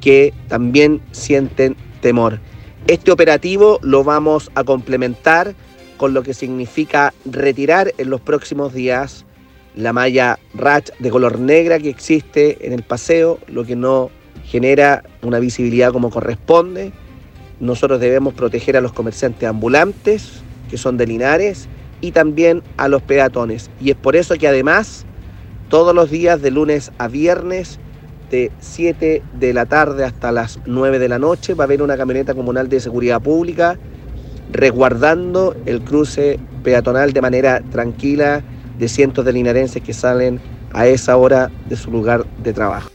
que 0.00 0.34
también 0.48 1.00
sienten 1.12 1.76
temor. 2.00 2.40
Este 2.88 3.12
operativo 3.12 3.78
lo 3.82 4.02
vamos 4.02 4.50
a 4.56 4.64
complementar 4.64 5.54
con 6.02 6.14
lo 6.14 6.24
que 6.24 6.34
significa 6.34 7.14
retirar 7.24 7.94
en 7.96 8.10
los 8.10 8.20
próximos 8.20 8.74
días 8.74 9.24
la 9.76 9.92
malla 9.92 10.36
ratch 10.52 10.90
de 10.98 11.10
color 11.10 11.38
negra 11.38 11.78
que 11.78 11.90
existe 11.90 12.66
en 12.66 12.72
el 12.72 12.82
paseo, 12.82 13.38
lo 13.46 13.64
que 13.64 13.76
no 13.76 14.10
genera 14.44 15.04
una 15.22 15.38
visibilidad 15.38 15.92
como 15.92 16.10
corresponde. 16.10 16.90
Nosotros 17.60 18.00
debemos 18.00 18.34
proteger 18.34 18.76
a 18.76 18.80
los 18.80 18.92
comerciantes 18.92 19.48
ambulantes, 19.48 20.42
que 20.68 20.76
son 20.76 20.96
de 20.96 21.06
Linares, 21.06 21.68
y 22.00 22.10
también 22.10 22.64
a 22.78 22.88
los 22.88 23.00
peatones. 23.02 23.70
Y 23.80 23.90
es 23.90 23.96
por 23.96 24.16
eso 24.16 24.34
que 24.34 24.48
además, 24.48 25.06
todos 25.68 25.94
los 25.94 26.10
días 26.10 26.42
de 26.42 26.50
lunes 26.50 26.90
a 26.98 27.06
viernes, 27.06 27.78
de 28.28 28.50
7 28.58 29.22
de 29.38 29.54
la 29.54 29.66
tarde 29.66 30.04
hasta 30.04 30.32
las 30.32 30.58
9 30.66 30.98
de 30.98 31.08
la 31.08 31.20
noche 31.20 31.54
va 31.54 31.62
a 31.62 31.66
haber 31.66 31.80
una 31.80 31.96
camioneta 31.96 32.34
comunal 32.34 32.68
de 32.68 32.80
seguridad 32.80 33.22
pública 33.22 33.78
resguardando 34.52 35.56
el 35.66 35.82
cruce 35.82 36.38
peatonal 36.62 37.12
de 37.12 37.20
manera 37.20 37.62
tranquila 37.70 38.42
de 38.78 38.88
cientos 38.88 39.24
de 39.24 39.32
linarenses 39.32 39.82
que 39.82 39.92
salen 39.92 40.40
a 40.72 40.86
esa 40.86 41.16
hora 41.16 41.50
de 41.68 41.76
su 41.76 41.90
lugar 41.90 42.24
de 42.42 42.52
trabajo. 42.52 42.90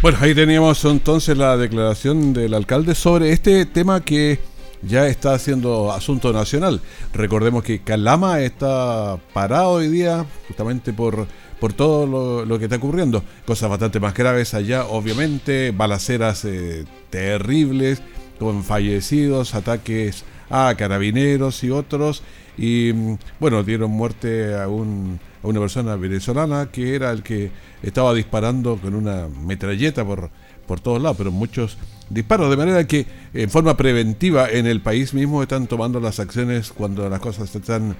Bueno, 0.00 0.18
ahí 0.20 0.34
teníamos 0.34 0.84
entonces 0.84 1.36
la 1.36 1.56
declaración 1.56 2.32
del 2.32 2.54
alcalde 2.54 2.94
sobre 2.94 3.32
este 3.32 3.66
tema 3.66 4.00
que 4.04 4.38
ya 4.82 5.08
está 5.08 5.34
haciendo 5.34 5.92
asunto 5.92 6.32
nacional. 6.32 6.80
Recordemos 7.12 7.64
que 7.64 7.80
Calama 7.80 8.40
está 8.40 9.18
parado 9.32 9.70
hoy 9.70 9.88
día 9.88 10.24
justamente 10.46 10.92
por, 10.92 11.26
por 11.58 11.72
todo 11.72 12.44
lo, 12.44 12.58
que 12.58 12.64
está 12.66 12.76
ocurriendo. 12.76 13.24
Cosas 13.44 13.68
bastante 13.68 13.98
más 14.00 14.14
graves 14.14 14.54
allá, 14.54 14.84
obviamente, 14.84 15.72
balaceras 15.72 16.44
eh, 16.44 16.84
terribles, 17.10 18.00
con 18.38 18.64
fallecidos, 18.64 19.54
ataques 19.54 20.24
a 20.50 20.74
carabineros 20.76 21.62
y 21.64 21.70
otros. 21.70 22.22
Y 22.56 22.92
mm, 22.94 23.18
bueno, 23.40 23.62
dieron 23.62 23.90
muerte 23.90 24.54
a, 24.54 24.68
un, 24.68 25.20
a 25.42 25.46
una 25.46 25.60
persona 25.60 25.96
venezolana 25.96 26.70
que 26.70 26.94
era 26.94 27.10
el 27.10 27.22
que 27.22 27.50
estaba 27.82 28.14
disparando 28.14 28.76
con 28.76 28.94
una 28.94 29.28
metralleta 29.28 30.04
por, 30.04 30.30
por 30.66 30.80
todos 30.80 31.00
lados, 31.00 31.16
pero 31.16 31.30
muchos 31.30 31.78
disparos, 32.10 32.50
de 32.50 32.56
manera 32.56 32.86
que 32.86 33.06
en 33.34 33.50
forma 33.50 33.76
preventiva 33.76 34.48
en 34.50 34.66
el 34.66 34.80
país 34.80 35.14
mismo 35.14 35.42
están 35.42 35.66
tomando 35.66 36.00
las 36.00 36.18
acciones 36.18 36.72
cuando 36.72 37.08
las 37.08 37.20
cosas 37.20 37.54
están 37.54 37.96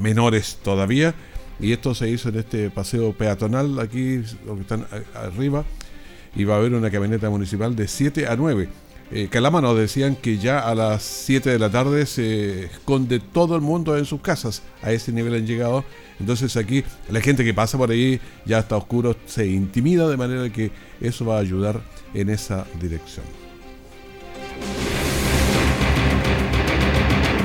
menores 0.00 0.58
todavía. 0.62 1.14
Y 1.60 1.72
esto 1.72 1.92
se 1.92 2.08
hizo 2.08 2.28
en 2.28 2.38
este 2.38 2.70
paseo 2.70 3.12
peatonal 3.12 3.80
aquí, 3.80 4.22
lo 4.46 4.54
que 4.54 4.60
están 4.60 4.86
arriba, 5.14 5.64
y 6.36 6.44
va 6.44 6.54
a 6.54 6.58
haber 6.58 6.72
una 6.72 6.88
camioneta 6.88 7.28
municipal 7.30 7.74
de 7.74 7.88
7 7.88 8.28
a 8.28 8.36
9 8.36 8.68
eh, 9.10 9.28
Calama 9.30 9.60
nos 9.60 9.76
decían 9.76 10.16
que 10.16 10.38
ya 10.38 10.58
a 10.58 10.74
las 10.74 11.02
7 11.02 11.50
de 11.50 11.58
la 11.58 11.70
tarde 11.70 12.04
se 12.04 12.64
esconde 12.64 13.20
todo 13.20 13.56
el 13.56 13.62
mundo 13.62 13.96
en 13.96 14.04
sus 14.04 14.20
casas. 14.20 14.62
A 14.82 14.92
ese 14.92 15.12
nivel 15.12 15.34
han 15.34 15.46
llegado. 15.46 15.84
Entonces 16.20 16.56
aquí 16.56 16.84
la 17.08 17.20
gente 17.20 17.44
que 17.44 17.54
pasa 17.54 17.78
por 17.78 17.90
ahí 17.90 18.20
ya 18.44 18.58
está 18.58 18.76
oscuro, 18.76 19.16
se 19.26 19.46
intimida 19.46 20.08
de 20.08 20.16
manera 20.16 20.50
que 20.50 20.70
eso 21.00 21.24
va 21.24 21.36
a 21.36 21.40
ayudar 21.40 21.80
en 22.12 22.28
esa 22.28 22.66
dirección. 22.80 23.47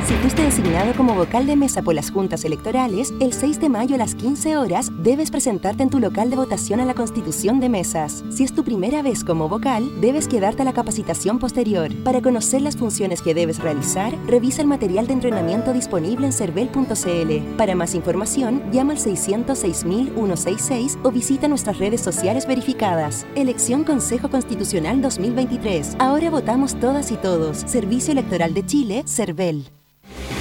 Si 0.06 0.14
fuiste 0.16 0.44
designado 0.44 0.94
como 0.98 1.16
vocal 1.16 1.48
de 1.48 1.56
mesa 1.56 1.82
por 1.82 1.96
las 1.96 2.12
juntas 2.12 2.44
electorales, 2.44 3.14
el 3.22 3.32
6 3.32 3.62
de 3.62 3.70
mayo 3.70 3.96
a 3.96 3.98
las 3.98 4.16
15 4.16 4.58
horas 4.58 4.92
debes 5.02 5.32
presentarte 5.32 5.82
en 5.82 5.90
tu 5.90 6.00
local 6.00 6.30
de 6.30 6.36
votación 6.36 6.82
a 6.82 6.86
la 6.86 6.94
constitución 6.94 7.62
de 7.62 7.70
mesas. 7.70 8.22
Si 8.30 8.44
es 8.44 8.54
tu 8.54 8.66
primera 8.66 9.02
vez 9.02 9.24
como 9.24 9.48
vocal, 9.48 9.90
debes 10.02 10.28
quedarte 10.28 10.64
a 10.64 10.66
la 10.66 10.74
capacitación 10.74 11.40
posterior. 11.40 11.90
Para 12.04 12.22
conocer 12.22 12.62
las 12.62 12.76
funciones 12.76 13.22
que 13.22 13.34
debes 13.34 13.60
realizar, 13.60 14.14
revisa 14.28 14.62
el 14.62 14.68
material 14.68 15.08
de 15.08 15.14
entrenamiento 15.14 15.72
disponible 15.72 16.26
en 16.26 16.34
cervel.cl. 16.34 17.56
Para 17.56 17.74
más 17.74 17.96
información, 17.96 18.62
llama 18.74 18.92
al 18.94 19.00
606.166 19.00 20.98
o 21.04 21.12
visita 21.12 21.48
nuestras 21.48 21.78
redes 21.78 22.02
sociales 22.02 22.46
verificadas. 22.46 23.26
Elección 23.36 23.86
Consejo 23.86 24.30
Constitucional 24.30 25.02
2023. 25.02 25.96
Ahora 26.00 26.30
votamos 26.30 26.78
todas 26.78 27.10
y 27.10 27.16
todos. 27.16 27.60
Servicio 27.60 28.12
Electoral 28.12 28.54
de 28.54 28.66
Chile, 28.66 29.04
CERVEL. 29.08 29.83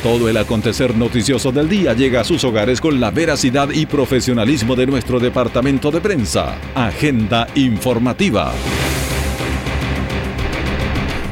Todo 0.03 0.29
el 0.29 0.37
acontecer 0.37 0.97
noticioso 0.97 1.53
del 1.53 1.69
día 1.69 1.93
llega 1.95 2.23
a 2.23 2.25
sus 2.25 2.43
hogares 2.43 2.81
con 2.81 2.99
la 2.99 3.13
veracidad 3.13 3.71
y 3.71 3.87
profesionalismo 3.87 4.75
de 4.75 4.85
nuestro 4.85 5.21
departamento 5.21 5.93
de 5.93 6.01
prensa. 6.01 6.57
Agenda 6.75 7.47
informativa. 7.55 8.53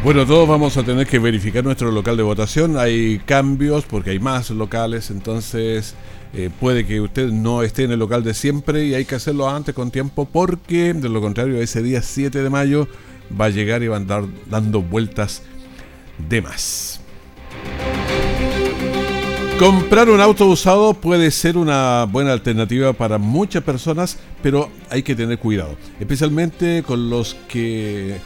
Bueno, 0.05 0.25
todos 0.25 0.49
vamos 0.49 0.77
a 0.77 0.85
tener 0.85 1.09
que 1.09 1.19
verificar 1.19 1.65
nuestro 1.65 1.91
local 1.91 2.17
de 2.17 2.23
votación. 2.23 2.79
Hay 2.79 3.19
cambios 3.19 3.87
porque 3.87 4.11
hay 4.11 4.21
más 4.21 4.51
locales, 4.51 5.11
entonces 5.11 5.97
eh, 6.33 6.49
puede 6.61 6.87
que 6.87 7.01
usted 7.01 7.33
no 7.33 7.65
esté 7.65 7.83
en 7.83 7.91
el 7.91 7.99
local 7.99 8.23
de 8.23 8.35
siempre 8.35 8.87
y 8.87 8.95
hay 8.95 9.05
que 9.05 9.17
hacerlo 9.17 9.51
antes 9.51 9.75
con 9.75 9.91
tiempo 9.91 10.29
porque 10.33 10.95
de 10.95 11.09
lo 11.09 11.21
contrario 11.21 11.61
ese 11.61 11.83
día 11.83 12.03
7 12.03 12.41
de 12.41 12.51
mayo 12.51 12.87
va 13.39 13.47
a 13.47 13.51
llegar 13.51 13.83
y 13.83 13.89
va 13.89 13.97
a 13.97 13.99
andar 13.99 14.27
dando 14.49 14.81
vueltas 14.81 15.43
de 16.29 16.41
más. 16.41 17.01
Comprar 19.61 20.09
un 20.09 20.23
auto 20.23 20.47
usado 20.47 20.95
puede 20.95 21.31
ser 21.31 21.59
una 21.59 22.07
buena 22.11 22.33
alternativa 22.33 22.95
para 22.95 23.19
muchas 23.19 23.63
personas, 23.63 24.19
pero 24.43 24.71
hay 24.89 25.03
que 25.03 25.15
tener 25.15 25.39
cuidado, 25.39 25.77
especialmente 26.01 26.83
con 26.83 27.11
los 27.11 27.35
que 27.47 28.17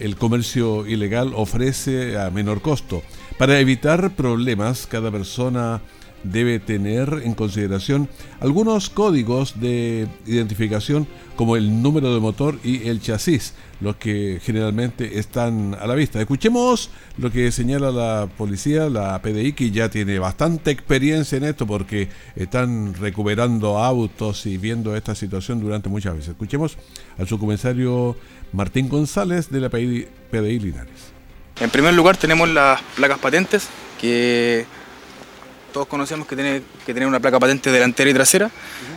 el 0.00 0.16
comercio 0.16 0.84
ilegal 0.84 1.34
ofrece 1.36 2.18
a 2.18 2.30
menor 2.30 2.62
costo. 2.62 3.04
Para 3.38 3.60
evitar 3.60 4.16
problemas, 4.16 4.88
cada 4.88 5.12
persona 5.12 5.80
debe 6.24 6.58
tener 6.60 7.22
en 7.24 7.34
consideración 7.34 8.08
algunos 8.40 8.90
códigos 8.90 9.60
de 9.60 10.08
identificación 10.26 11.06
como 11.36 11.56
el 11.56 11.82
número 11.82 12.14
de 12.14 12.20
motor 12.20 12.58
y 12.62 12.88
el 12.88 13.00
chasis, 13.00 13.54
los 13.80 13.96
que 13.96 14.38
generalmente 14.42 15.18
están 15.18 15.76
a 15.80 15.86
la 15.86 15.94
vista. 15.94 16.20
Escuchemos 16.20 16.90
lo 17.18 17.30
que 17.32 17.50
señala 17.50 17.90
la 17.90 18.28
policía, 18.36 18.88
la 18.88 19.20
PDI, 19.20 19.52
que 19.54 19.70
ya 19.70 19.88
tiene 19.88 20.18
bastante 20.18 20.70
experiencia 20.70 21.38
en 21.38 21.44
esto 21.44 21.66
porque 21.66 22.08
están 22.36 22.94
recuperando 22.94 23.78
autos 23.78 24.46
y 24.46 24.58
viendo 24.58 24.94
esta 24.94 25.14
situación 25.14 25.60
durante 25.60 25.88
muchas 25.88 26.14
veces. 26.14 26.30
Escuchemos 26.30 26.76
al 27.18 27.26
subcomisario 27.26 28.16
Martín 28.52 28.88
González 28.88 29.50
de 29.50 29.60
la 29.60 29.68
PDI, 29.68 30.06
PDI 30.30 30.58
Linares. 30.60 31.12
En 31.60 31.70
primer 31.70 31.94
lugar 31.94 32.16
tenemos 32.16 32.48
las 32.48 32.80
placas 32.96 33.18
patentes 33.18 33.68
que 34.00 34.64
todos 35.72 35.88
conocemos 35.88 36.26
que 36.26 36.36
tiene 36.36 36.62
que 36.86 36.94
tener 36.94 37.08
una 37.08 37.20
placa 37.20 37.40
patente 37.40 37.70
delantera 37.70 38.10
y 38.10 38.14
trasera. 38.14 38.50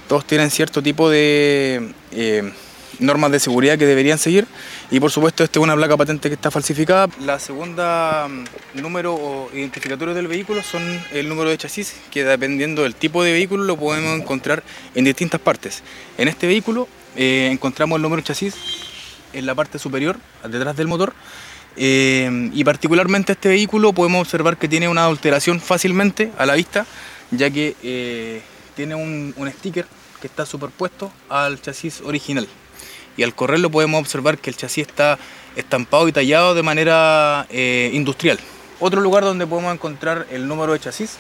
Todos 0.08 0.26
tienen 0.26 0.52
cierto 0.52 0.84
tipo 0.84 1.10
de 1.10 1.94
eh, 2.12 2.52
normas 3.00 3.32
de 3.32 3.40
seguridad 3.40 3.78
que 3.78 3.86
deberían 3.86 4.18
seguir. 4.18 4.46
Y 4.92 5.00
por 5.00 5.12
supuesto, 5.12 5.44
esta 5.44 5.60
es 5.60 5.64
una 5.64 5.76
placa 5.76 5.98
patente 5.98 6.30
que 6.30 6.36
está 6.36 6.52
falsificada. 6.52 7.10
La 7.22 7.40
segunda 7.40 8.28
mm, 8.28 8.82
número 8.82 9.16
o 9.16 9.50
identificatorio 9.54 10.14
del 10.14 10.28
vehículo 10.28 10.62
son 10.62 10.84
el 11.12 11.28
número 11.28 11.50
de 11.50 11.58
chasis, 11.58 11.96
que 12.12 12.24
dependiendo 12.24 12.84
del 12.84 12.96
tipo 12.96 13.24
de 13.24 13.32
vehículo 13.32 13.64
lo 13.64 13.78
podemos 13.78 14.20
encontrar 14.20 14.64
en 14.94 15.06
distintas 15.06 15.42
partes. 15.42 15.84
En 16.18 16.28
este 16.28 16.48
vehículo 16.48 16.88
eh, 17.16 17.50
encontramos 17.52 17.96
el 17.98 18.04
número 18.04 18.22
de 18.22 18.28
chasis 18.28 18.56
en 19.34 19.46
la 19.46 19.56
parte 19.56 19.80
superior, 19.80 20.18
detrás 20.48 20.76
del 20.78 20.88
motor. 20.88 21.14
Eh, 21.78 22.50
y 22.54 22.64
particularmente 22.64 23.34
este 23.34 23.50
vehículo 23.50 23.92
podemos 23.92 24.22
observar 24.22 24.58
que 24.58 24.68
tiene 24.68 24.88
una 24.88 25.06
alteración 25.06 25.60
fácilmente 25.60 26.32
a 26.38 26.46
la 26.46 26.56
vista, 26.56 26.86
ya 27.32 27.50
que 27.50 27.76
eh, 27.84 28.42
tiene 28.76 28.96
un, 28.96 29.34
sticker 29.58 29.86
que 30.22 30.28
está 30.28 30.46
superpuesto 30.46 31.12
al 31.30 31.62
chasis 31.62 32.02
original. 32.02 32.48
Y 33.18 33.24
al 33.24 33.34
correrlo 33.34 33.70
podemos 33.70 34.00
observar 34.02 34.38
que 34.38 34.50
el 34.50 34.58
chasis 34.58 34.88
está 34.88 35.18
estampado 35.56 36.08
y 36.08 36.12
tallado 36.12 36.54
de 36.54 36.64
manera 36.64 37.46
eh, 37.50 37.90
industrial. 37.94 38.40
Otro 38.80 39.02
lugar 39.02 39.24
donde 39.24 39.48
podemos 39.48 39.74
encontrar 39.74 40.28
el 40.32 40.48
número 40.48 40.74
de 40.74 40.80
chasis 40.80 41.18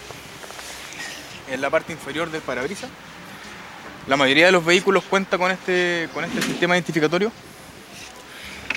en 1.49 1.61
la 1.61 1.69
parte 1.69 1.93
inferior 1.93 2.29
del 2.31 2.41
parabrisas. 2.41 2.89
La 4.07 4.17
mayoría 4.17 4.47
de 4.47 4.51
los 4.51 4.63
vehículos 4.63 5.03
cuenta 5.09 5.37
con 5.37 5.51
este, 5.51 6.09
con 6.13 6.23
este 6.23 6.41
sistema 6.41 6.75
identificatorio. 6.75 7.31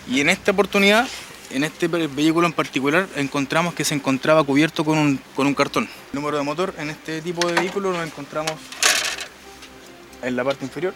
Y 0.08 0.20
en 0.20 0.30
esta 0.30 0.52
oportunidad 0.52 1.06
en 1.50 1.64
este 1.64 1.88
vehículo 1.88 2.46
en 2.46 2.52
particular 2.52 3.08
encontramos 3.16 3.74
que 3.74 3.84
se 3.84 3.94
encontraba 3.94 4.44
cubierto 4.44 4.84
con 4.84 4.98
un, 5.36 5.54
cartón. 5.54 5.88
El 6.12 6.20
número 6.20 6.36
de 6.36 6.42
motor 6.42 6.74
en 6.78 6.90
este 6.90 7.22
tipo 7.22 7.46
de 7.46 7.54
vehículo 7.54 7.92
lo 7.92 8.02
encontramos 8.02 8.52
en 10.22 10.36
la 10.36 10.44
parte 10.44 10.64
inferior. 10.64 10.94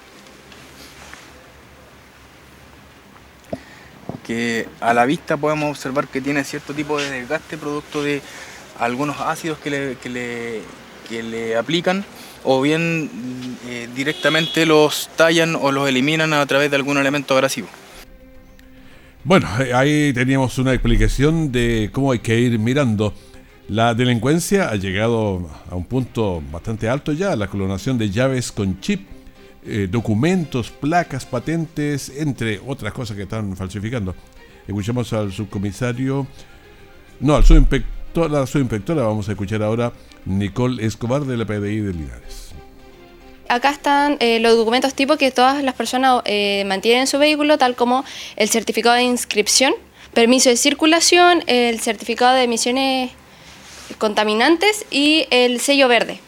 Que 4.24 4.68
a 4.80 4.94
la 4.94 5.04
vista 5.04 5.36
podemos 5.36 5.70
observar 5.70 6.08
que 6.08 6.20
tiene 6.20 6.44
cierto 6.44 6.74
tipo 6.74 6.98
de 6.98 7.10
desgaste 7.10 7.58
producto 7.58 8.02
de 8.02 8.22
algunos 8.78 9.20
ácidos 9.20 9.58
que 9.58 9.70
le, 9.70 10.62
le, 11.22 11.56
aplican 11.56 12.04
o 12.44 12.60
bien 12.60 13.58
eh, 13.66 13.88
directamente 13.94 14.66
los 14.66 15.08
tallan 15.16 15.56
o 15.56 15.72
los 15.72 15.88
eliminan 15.88 16.32
a 16.32 16.44
través 16.46 16.70
de 16.70 16.76
algún 16.76 16.98
elemento 16.98 17.34
abrasivo. 17.34 17.68
Bueno, 19.24 19.48
eh, 19.60 19.72
ahí 19.72 20.12
teníamos 20.12 20.58
una 20.58 20.72
explicación 20.72 21.52
de 21.52 21.90
cómo 21.92 22.10
hay 22.10 22.18
que 22.18 22.40
ir 22.40 22.58
mirando. 22.58 23.14
La 23.68 23.94
delincuencia 23.94 24.68
ha 24.68 24.74
llegado 24.74 25.48
a 25.70 25.76
un 25.76 25.84
punto 25.84 26.42
bastante 26.50 26.88
alto 26.88 27.12
ya, 27.12 27.36
la 27.36 27.46
clonación 27.46 27.98
de 27.98 28.10
llaves 28.10 28.50
con 28.50 28.80
chip, 28.80 29.06
eh, 29.64 29.86
documentos, 29.88 30.72
placas, 30.72 31.24
patentes, 31.24 32.12
entre 32.16 32.60
otras 32.66 32.92
cosas 32.92 33.16
que 33.16 33.22
están 33.22 33.56
falsificando. 33.56 34.12
Escuchamos 34.66 35.12
al 35.12 35.30
subcomisario, 35.30 36.26
no, 37.20 37.36
al 37.36 37.44
subinspector, 37.44 38.28
la 38.28 38.44
subinspectora, 38.44 39.04
vamos 39.04 39.28
a 39.28 39.32
escuchar 39.32 39.62
ahora 39.62 39.92
Nicole 40.26 40.84
Escobar 40.84 41.24
de 41.24 41.36
la 41.36 41.46
PDI 41.46 41.78
de 41.78 41.92
Linares 41.92 42.51
acá 43.52 43.70
están 43.70 44.16
eh, 44.20 44.40
los 44.40 44.56
documentos 44.56 44.94
tipo 44.94 45.16
que 45.16 45.30
todas 45.30 45.62
las 45.62 45.74
personas 45.74 46.22
eh, 46.24 46.64
mantienen 46.66 47.02
en 47.02 47.06
su 47.06 47.18
vehículo, 47.18 47.58
tal 47.58 47.76
como 47.76 48.04
el 48.36 48.48
certificado 48.48 48.96
de 48.96 49.02
inscripción, 49.02 49.74
permiso 50.14 50.48
de 50.48 50.56
circulación, 50.56 51.44
el 51.46 51.80
certificado 51.80 52.34
de 52.34 52.44
emisiones 52.44 53.10
contaminantes 53.98 54.86
y 54.90 55.26
el 55.30 55.60
sello 55.60 55.86
verde. 55.86 56.18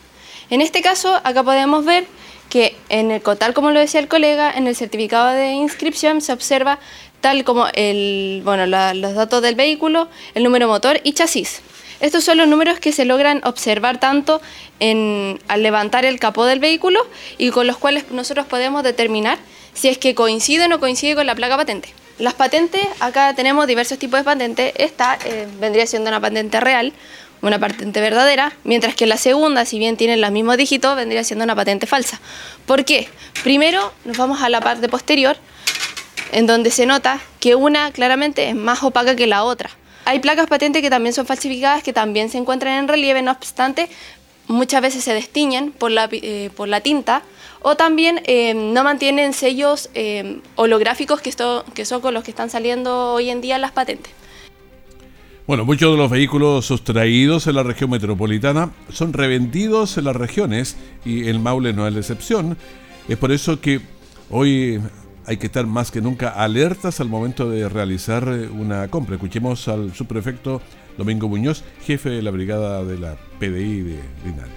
En 0.51 0.61
este 0.61 0.83
caso, 0.83 1.21
acá 1.25 1.43
podemos 1.43 1.85
ver 1.85 2.05
que 2.51 2.77
en 2.91 3.11
el 3.11 3.23
tal 3.23 3.55
como 3.55 3.71
lo 3.71 3.81
decía 3.81 4.01
el 4.01 4.09
colega, 4.09 4.53
en 4.53 4.67
el 4.67 4.77
certificado 4.77 5.29
de 5.29 5.53
inscripción 5.53 6.21
se 6.21 6.33
observa 6.33 6.79
tal 7.23 7.43
como 7.45 7.67
el, 7.73 8.43
bueno, 8.45 8.67
los 8.67 9.15
datos 9.15 9.41
del 9.41 9.55
vehículo, 9.55 10.09
el 10.35 10.45
número 10.45 10.69
motor 10.69 11.01
y 11.05 11.15
chasis. 11.15 11.63
Estos 12.05 12.23
son 12.23 12.37
los 12.37 12.47
números 12.47 12.81
que 12.81 12.93
se 12.93 13.07
logran 13.07 13.41
observar 13.45 13.99
tanto 13.99 14.43
al 14.79 15.63
levantar 15.63 16.05
el 16.05 16.21
capó 16.21 16.45
del 16.45 16.59
vehículo 16.59 17.01
y 17.39 17.49
con 17.49 17.67
los 17.67 17.79
cuales 17.79 18.11
nosotros 18.11 18.45
podemos 18.45 18.83
determinar 18.83 19.39
si 19.73 19.89
es 19.89 19.97
que 19.97 20.15
coincide 20.15 20.67
o 20.67 20.69
no 20.69 20.81
coincide 20.81 21.15
con 21.15 21.25
la 21.25 21.35
placa 21.35 21.57
patente. 21.57 21.95
Las 22.19 22.35
patentes, 22.35 22.87
acá 23.01 23.33
tenemos 23.33 23.67
diversos 23.67 23.99
tipos 23.99 24.21
de 24.21 24.25
patentes. 24.25 24.75
Esta 24.77 25.19
eh, 25.25 25.49
vendría 25.59 25.87
siendo 25.87 26.11
una 26.11 26.21
patente 26.21 26.61
real, 26.61 26.93
una 27.41 27.59
patente 27.59 28.03
verdadera, 28.03 28.53
mientras 28.65 28.95
que 28.95 29.07
la 29.07 29.17
segunda, 29.17 29.65
si 29.65 29.79
bien 29.79 29.97
tiene 29.97 30.19
los 30.19 30.31
mismos 30.31 30.59
dígitos, 30.59 30.95
vendría 30.97 31.25
siendo 31.25 31.47
una 31.47 31.57
patente 31.57 31.87
falsa. 31.87 32.21
¿Por 32.67 32.85
qué? 32.85 33.09
Primero 33.43 33.95
nos 34.05 34.19
vamos 34.19 34.43
a 34.43 34.51
la 34.51 34.61
parte 34.61 34.91
posterior, 34.91 35.39
en 36.33 36.47
donde 36.47 36.71
se 36.71 36.85
nota 36.85 37.19
que 37.41 37.55
una 37.55 37.93
claramente 37.93 38.51
es 38.51 38.55
más 38.55 38.83
opaca 38.83 39.17
que 39.17 39.27
la 39.27 39.43
otra. 39.43 39.71
Hay 40.05 40.21
placas 40.21 40.47
patentes 40.47 40.83
que 40.83 40.91
también 40.91 41.15
son 41.15 41.27
falsificadas, 41.27 41.83
que 41.83 41.93
también 41.93 42.29
se 42.29 42.39
encuentran 42.39 42.79
en 42.79 42.89
relieve, 42.89 43.23
no 43.23 43.31
obstante, 43.31 43.89
muchas 44.49 44.83
veces 44.83 45.05
se 45.05 45.15
destiñen 45.15 45.73
por 45.73 45.91
la, 45.91 46.09
eh, 46.13 46.51
por 46.55 46.69
la 46.69 46.81
tinta 46.81 47.23
o 47.63 47.77
también 47.77 48.21
eh, 48.27 48.53
no 48.53 48.85
mantienen 48.85 49.33
sellos 49.33 49.89
eh, 49.95 50.41
holográficos 50.57 51.23
que, 51.23 51.31
esto, 51.31 51.65
que 51.75 51.87
son 51.87 52.03
con 52.03 52.13
los 52.13 52.23
que 52.23 52.31
están 52.31 52.51
saliendo 52.51 53.15
hoy 53.15 53.31
en 53.31 53.41
día 53.41 53.59
las 53.59 53.73
patentes. 53.73 54.13
Bueno, 55.47 55.65
muchos 55.65 55.93
de 55.93 55.99
los 55.99 56.11
vehículos 56.11 56.67
sustraídos 56.67 57.47
en 57.47 57.55
la 57.55 57.63
región 57.63 57.91
metropolitana 57.91 58.73
son 58.91 59.13
revendidos 59.13 59.97
en 59.99 60.05
las 60.05 60.17
regiones 60.17 60.77
y 61.05 61.29
el 61.29 61.39
Maule 61.39 61.73
no 61.73 61.87
es 61.87 61.93
la 61.93 62.01
excepción. 62.01 62.57
Es 63.09 63.19
por 63.19 63.33
eso 63.33 63.61
que 63.61 63.81
hoy 64.31 64.81
hay 65.27 65.37
que 65.37 65.47
estar 65.47 65.67
más 65.67 65.91
que 65.91 66.01
nunca 66.01 66.31
alertas 66.31 67.01
al 67.01 67.09
momento 67.09 67.49
de 67.49 67.69
realizar 67.69 68.29
eh, 68.29 68.49
una 68.49 68.89
compra. 68.89 69.17
Escuchemos 69.17 69.69
al 69.69 69.95
subprefecto 69.95 70.61
Domingo 70.99 71.29
Muñoz, 71.29 71.65
jefe 71.85 72.11
de 72.11 72.23
la 72.23 72.31
brigada 72.31 72.85
de 72.85 72.99
la 72.99 73.17
PDI 73.39 73.81
de 73.81 74.01
Linares. 74.25 74.53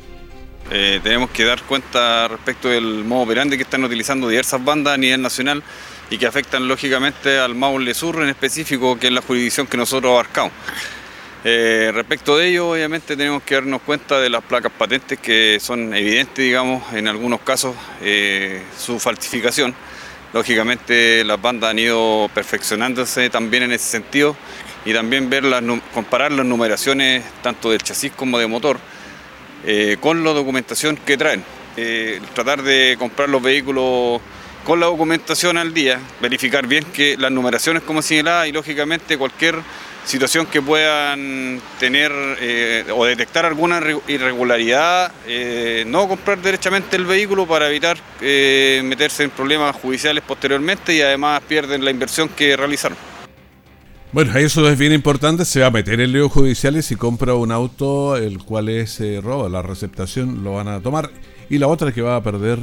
Eh, 0.69 0.99
tenemos 1.01 1.30
que 1.30 1.45
dar 1.45 1.62
cuenta 1.63 2.27
respecto 2.27 2.67
del 2.67 3.06
modo 3.06 3.21
operante 3.21 3.56
que 3.56 3.63
están 3.63 3.84
utilizando 3.84 4.27
diversas 4.27 4.63
bandas 4.63 4.95
a 4.95 4.97
nivel 4.97 5.21
nacional 5.21 5.63
y 6.10 6.17
que 6.17 6.25
afectan 6.25 6.67
lógicamente 6.67 7.39
al 7.39 7.56
Maule 7.56 7.93
Sur 7.93 8.21
en 8.21 8.30
específico, 8.30 8.99
que 8.99 9.08
es 9.08 9.13
la 9.13 9.21
jurisdicción 9.21 9.67
que 9.67 9.77
nosotros 9.77 10.12
abarcamos. 10.12 10.51
Eh, 11.45 11.91
respecto 11.93 12.36
de 12.36 12.49
ello, 12.49 12.71
obviamente 12.71 13.15
tenemos 13.15 13.43
que 13.43 13.56
darnos 13.56 13.82
cuenta 13.82 14.19
de 14.19 14.30
las 14.30 14.43
placas 14.43 14.71
patentes 14.77 15.17
que 15.19 15.60
son 15.62 15.93
evidentes, 15.93 16.43
digamos, 16.43 16.91
en 16.91 17.08
algunos 17.08 17.39
casos 17.41 17.73
su 18.77 18.99
falsificación 18.99 19.73
Lógicamente 20.34 21.24
las 21.24 21.42
bandas 21.42 21.72
han 21.72 21.80
ido 21.80 22.30
perfeccionándose 22.34 23.30
también 23.30 23.63
en 23.63 23.72
ese 23.72 23.86
sentido 23.86 24.36
y 24.86 24.94
también 24.94 25.30
ver 25.30 25.44
comparar 25.94 26.32
las 26.32 26.46
numeraciones 26.46 27.24
tanto 27.42 27.72
del 27.72 27.82
chasis 27.82 28.12
como 28.12 28.38
de 28.38 28.48
motor 28.48 28.80
eh, 29.66 29.98
con 30.00 30.24
la 30.24 30.32
documentación 30.32 30.98
que 30.98 31.18
traen. 31.18 31.44
Eh, 31.76 32.20
tratar 32.34 32.63
de 32.63 32.96
comprar 32.98 33.30
los 33.30 33.42
vehículos 33.42 34.22
con 34.63 34.80
la 34.80 34.88
documentación 34.88 35.58
al 35.58 35.74
día, 35.74 36.00
verificar 36.20 36.68
bien 36.68 36.84
que 36.86 37.16
las 37.18 37.32
numeraciones 37.32 37.84
como 37.84 38.02
señalada 38.02 38.48
y 38.48 38.52
lógicamente 38.52 39.18
cualquier 39.18 39.56
situación 40.08 40.46
que 40.46 40.62
puedan 40.62 41.60
tener 41.80 42.12
eh, 42.39 42.86
o 42.96 43.06
detectar 43.06 43.46
alguna 43.46 43.82
irregularidad, 44.08 45.12
eh, 45.28 45.84
no 45.86 46.08
comprar 46.08 46.41
derechamente 46.41 46.96
el 46.96 47.06
vehículo 47.06 47.46
para 47.46 47.70
evitar 47.70 47.98
eh, 48.22 48.82
meterse 48.86 49.24
en 49.24 49.32
problemas 49.32 49.76
judiciales 49.76 50.24
posteriormente 50.26 50.96
y 50.96 51.02
además 51.02 51.41
pierden 51.48 51.84
la 51.84 51.91
inversión 51.91 52.30
que 52.30 52.56
realizaron. 52.56 52.98
Bueno, 54.13 54.34
eso 54.38 54.67
es 54.70 54.80
bien 54.80 54.93
importante, 54.93 55.43
se 55.43 55.60
va 55.60 55.67
a 55.67 55.72
meter 55.72 56.00
en 56.00 56.13
líos 56.13 56.32
judiciales 56.32 56.89
y 56.91 56.96
compra 56.96 57.34
un 57.34 57.52
auto 57.52 58.15
el 58.15 58.39
cual 58.39 58.70
es 58.70 59.02
robo, 59.22 59.50
la 59.50 59.62
receptación 59.62 60.43
lo 60.43 60.54
van 60.54 60.70
a 60.70 60.80
tomar 60.80 61.12
y 61.50 61.58
la 61.58 61.67
otra 61.67 61.89
es 61.89 61.96
que 61.96 62.02
va 62.02 62.15
a 62.15 62.24
perder 62.24 62.60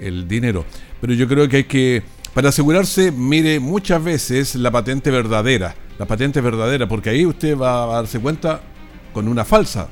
el 0.00 0.28
dinero. 0.28 0.64
Pero 1.00 1.14
yo 1.14 1.26
creo 1.26 1.48
que 1.48 1.56
hay 1.56 1.64
que, 1.64 2.02
para 2.36 2.50
asegurarse, 2.50 3.10
mire 3.10 3.58
muchas 3.58 4.04
veces 4.04 4.54
la 4.54 4.70
patente 4.70 5.10
verdadera 5.10 5.74
la 5.98 6.06
patente 6.06 6.40
verdadera, 6.40 6.86
porque 6.86 7.10
ahí 7.10 7.24
usted 7.24 7.56
va 7.56 7.84
a 7.84 7.86
darse 7.86 8.18
cuenta 8.20 8.60
con 9.12 9.28
una 9.28 9.44
falsa. 9.44 9.88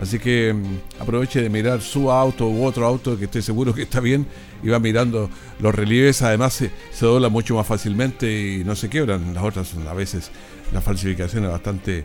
Así 0.00 0.18
que 0.18 0.52
mm, 0.52 1.02
aproveche 1.02 1.40
de 1.40 1.48
mirar 1.48 1.80
su 1.80 2.10
auto 2.10 2.46
u 2.48 2.64
otro 2.64 2.84
auto 2.84 3.18
que 3.18 3.24
esté 3.24 3.40
seguro 3.40 3.74
que 3.74 3.82
está 3.82 4.00
bien 4.00 4.26
y 4.62 4.68
va 4.68 4.78
mirando 4.78 5.30
los 5.58 5.74
relieves. 5.74 6.20
Además 6.20 6.52
se, 6.52 6.70
se 6.92 7.06
dobla 7.06 7.30
mucho 7.30 7.54
más 7.54 7.66
fácilmente 7.66 8.30
y 8.30 8.64
no 8.64 8.76
se 8.76 8.90
quiebran. 8.90 9.32
Las 9.32 9.44
otras 9.44 9.74
a 9.88 9.94
veces 9.94 10.30
las 10.72 10.84
falsificaciones 10.84 11.50
bastante 11.50 12.04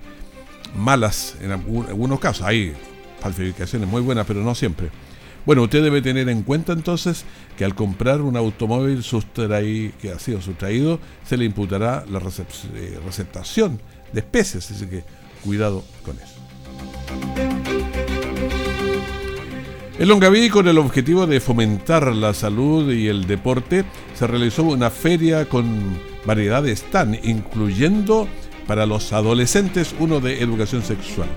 malas 0.77 1.35
en 1.41 1.51
algunos 1.51 2.19
casos. 2.21 2.45
Hay 2.45 2.73
falsificaciones 3.19 3.89
muy 3.89 4.01
buenas, 4.01 4.25
pero 4.25 4.41
no 4.41 4.55
siempre. 4.55 4.89
Bueno, 5.45 5.63
usted 5.63 5.83
debe 5.83 6.01
tener 6.01 6.29
en 6.29 6.43
cuenta 6.43 6.73
entonces 6.73 7.25
que 7.57 7.65
al 7.65 7.73
comprar 7.73 8.21
un 8.21 8.37
automóvil 8.37 9.03
que 9.99 10.11
ha 10.11 10.19
sido 10.19 10.41
sustraído, 10.41 10.99
se 11.25 11.37
le 11.37 11.45
imputará 11.45 12.05
la 12.09 12.19
eh, 12.19 12.99
receptación 13.05 13.79
de 14.13 14.19
especies, 14.19 14.69
así 14.69 14.85
que 14.85 15.03
cuidado 15.43 15.83
con 16.05 16.15
eso. 16.17 16.41
En 19.97 20.07
Longaví, 20.07 20.49
con 20.49 20.67
el 20.67 20.79
objetivo 20.79 21.27
de 21.27 21.39
fomentar 21.39 22.15
la 22.15 22.33
salud 22.33 22.91
y 22.91 23.07
el 23.07 23.27
deporte, 23.27 23.85
se 24.15 24.25
realizó 24.25 24.63
una 24.63 24.89
feria 24.89 25.47
con 25.47 25.99
variedades 26.25 26.83
tan, 26.89 27.13
incluyendo 27.23 28.27
para 28.65 28.85
los 28.85 29.13
adolescentes 29.13 29.93
uno 29.99 30.19
de 30.19 30.41
educación 30.41 30.81
sexual. 30.81 31.27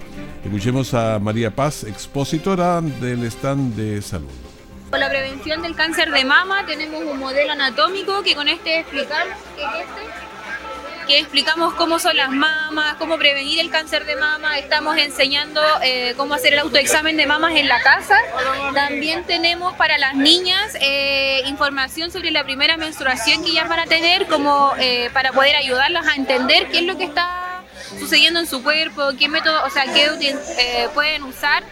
Escuchemos 0.44 0.92
a 0.92 1.18
María 1.18 1.50
Paz, 1.50 1.84
expositora 1.84 2.82
del 2.82 3.24
stand 3.24 3.74
de 3.76 4.02
salud. 4.02 4.28
Con 4.90 5.00
la 5.00 5.08
prevención 5.08 5.62
del 5.62 5.74
cáncer 5.74 6.10
de 6.10 6.24
mama 6.24 6.66
tenemos 6.66 7.02
un 7.02 7.18
modelo 7.18 7.52
anatómico 7.52 8.22
que 8.22 8.34
con 8.34 8.46
este 8.46 8.80
explicamos 8.80 9.34
este, 9.56 11.06
que 11.08 11.18
explicamos 11.18 11.74
cómo 11.74 11.98
son 11.98 12.16
las 12.16 12.30
mamas, 12.30 12.94
cómo 12.98 13.16
prevenir 13.16 13.58
el 13.58 13.70
cáncer 13.70 14.04
de 14.04 14.16
mama, 14.16 14.58
estamos 14.58 14.96
enseñando 14.98 15.60
eh, 15.82 16.14
cómo 16.16 16.34
hacer 16.34 16.52
el 16.52 16.58
autoexamen 16.60 17.16
de 17.16 17.26
mamas 17.26 17.54
en 17.56 17.66
la 17.66 17.80
casa. 17.80 18.16
También 18.74 19.24
tenemos 19.24 19.74
para 19.74 19.98
las 19.98 20.14
niñas 20.14 20.76
eh, 20.80 21.42
información 21.46 22.10
sobre 22.10 22.30
la 22.30 22.44
primera 22.44 22.76
menstruación 22.76 23.42
que 23.44 23.50
ellas 23.50 23.68
van 23.68 23.80
a 23.80 23.86
tener, 23.86 24.26
como 24.26 24.72
eh, 24.78 25.10
para 25.12 25.32
poder 25.32 25.56
ayudarlas 25.56 26.06
a 26.06 26.14
entender 26.14 26.68
qué 26.70 26.78
es 26.78 26.84
lo 26.84 26.96
que 26.96 27.04
está 27.04 27.43
sucediendo 27.98 28.40
en 28.40 28.46
su 28.46 28.62
cuerpo, 28.62 29.02
qué 29.18 29.28
método, 29.28 29.64
o 29.64 29.70
sea, 29.70 29.84
qué 29.92 30.06
eh, 30.58 30.88
pueden 30.94 31.22
usar. 31.24 31.62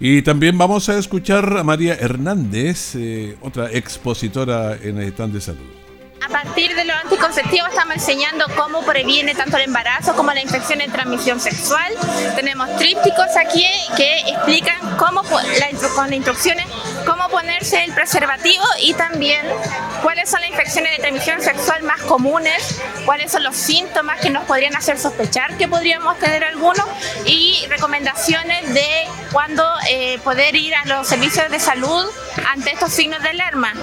Y 0.00 0.22
también 0.22 0.58
vamos 0.58 0.88
a 0.88 0.98
escuchar 0.98 1.56
a 1.56 1.64
María 1.64 1.94
Hernández, 1.94 2.94
eh, 2.96 3.36
otra 3.40 3.70
expositora 3.70 4.76
en 4.82 4.98
el 4.98 5.08
stand 5.08 5.32
de 5.34 5.40
salud. 5.40 5.83
A 6.20 6.28
partir 6.28 6.74
de 6.74 6.84
los 6.84 6.96
anticonceptivos 6.96 7.68
estamos 7.68 7.96
enseñando 7.96 8.46
cómo 8.56 8.82
previene 8.82 9.34
tanto 9.34 9.56
el 9.56 9.64
embarazo 9.64 10.14
como 10.14 10.32
la 10.32 10.40
infección 10.40 10.78
de 10.78 10.88
transmisión 10.88 11.38
sexual. 11.38 11.92
Tenemos 12.34 12.76
trípticos 12.76 13.36
aquí 13.36 13.66
que 13.96 14.20
explican 14.20 14.96
cómo, 14.96 15.22
con 15.94 16.12
instrucciones, 16.12 16.66
cómo 17.06 17.28
ponerse 17.28 17.84
el 17.84 17.92
preservativo 17.92 18.64
y 18.80 18.94
también 18.94 19.46
cuáles 20.02 20.30
son 20.30 20.40
las 20.40 20.50
infecciones 20.50 20.92
de 20.92 20.98
transmisión 20.98 21.40
sexual 21.42 21.82
más 21.82 22.00
comunes, 22.02 22.80
cuáles 23.04 23.30
son 23.30 23.42
los 23.42 23.56
síntomas 23.56 24.20
que 24.20 24.30
nos 24.30 24.44
podrían 24.44 24.76
hacer 24.76 24.98
sospechar 24.98 25.56
que 25.56 25.68
podríamos 25.68 26.18
tener 26.18 26.44
algunos 26.44 26.86
y 27.26 27.66
recomendaciones 27.68 28.72
de 28.72 28.86
cuándo 29.32 29.68
eh, 29.88 30.18
poder 30.24 30.56
ir 30.56 30.74
a 30.74 30.84
los 30.86 31.06
servicios 31.06 31.50
de 31.50 31.58
salud 31.58 32.06
ante 32.50 32.72
estos 32.72 32.92
signos 32.92 33.22
de 33.22 33.30
alarma. 33.30 33.74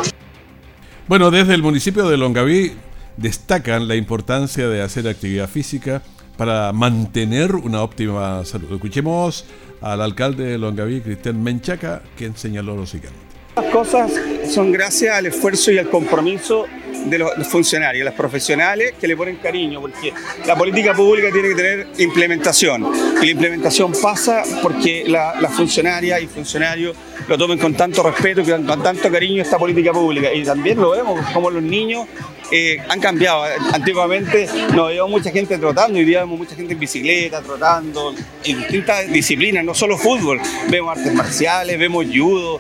Bueno, 1.07 1.31
desde 1.31 1.53
el 1.55 1.61
municipio 1.61 2.07
de 2.07 2.17
Longaví 2.17 2.73
destacan 3.17 3.87
la 3.87 3.95
importancia 3.95 4.67
de 4.67 4.81
hacer 4.81 5.07
actividad 5.07 5.49
física 5.49 6.01
para 6.37 6.71
mantener 6.71 7.55
una 7.55 7.81
óptima 7.81 8.45
salud. 8.45 8.71
Escuchemos 8.73 9.45
al 9.81 10.01
alcalde 10.01 10.45
de 10.45 10.57
Longaví, 10.57 11.01
Cristian 11.01 11.41
Menchaca, 11.41 12.01
quien 12.15 12.37
señaló 12.37 12.75
lo 12.75 12.85
siguiente. 12.85 13.19
Las 13.55 13.65
cosas 13.65 14.11
son 14.49 14.71
gracias 14.71 15.15
al 15.15 15.25
esfuerzo 15.25 15.71
y 15.71 15.77
al 15.77 15.89
compromiso 15.89 16.67
de 17.05 17.17
los, 17.17 17.47
funcionarios, 17.47 18.05
las 18.05 18.13
profesionales 18.13 18.93
que 18.99 19.07
le 19.07 19.15
ponen 19.17 19.37
cariño, 19.37 19.81
porque 19.81 20.13
la 20.45 20.55
política 20.55 20.93
pública 20.93 21.29
tiene 21.31 21.49
que 21.49 21.55
tener 21.55 21.87
implementación. 21.97 22.91
Y 23.21 23.25
la 23.25 23.31
implementación 23.31 23.93
pasa 24.01 24.43
porque 24.61 25.05
las 25.07 25.53
funcionarias 25.53 26.21
y 26.21 26.27
funcionarios 26.27 26.95
lo 27.27 27.37
tomen 27.37 27.57
con 27.57 27.73
tanto 27.73 28.03
respeto 28.03 28.41
y 28.41 28.45
con 28.45 28.65
tanto 28.65 29.11
cariño 29.11 29.41
esta 29.41 29.57
política 29.57 29.91
pública. 29.91 30.33
Y 30.33 30.43
también 30.43 30.79
lo 30.79 30.91
vemos 30.91 31.19
como 31.31 31.49
los 31.49 31.63
niños 31.63 32.07
eh, 32.51 32.77
han 32.89 32.99
cambiado. 32.99 33.43
Antiguamente 33.73 34.47
no 34.73 34.85
veíamos 34.85 35.11
mucha 35.11 35.31
gente 35.31 35.57
trotando, 35.57 35.97
hoy 35.97 36.05
día 36.05 36.19
vemos 36.21 36.37
mucha 36.37 36.55
gente 36.55 36.73
en 36.73 36.79
bicicleta, 36.79 37.41
trotando, 37.41 38.13
en 38.43 38.57
distintas 38.59 39.11
disciplinas, 39.11 39.63
no 39.63 39.73
solo 39.73 39.97
fútbol, 39.97 40.41
vemos 40.69 40.97
artes 40.97 41.13
marciales, 41.13 41.79
vemos 41.79 42.05
judo. 42.13 42.59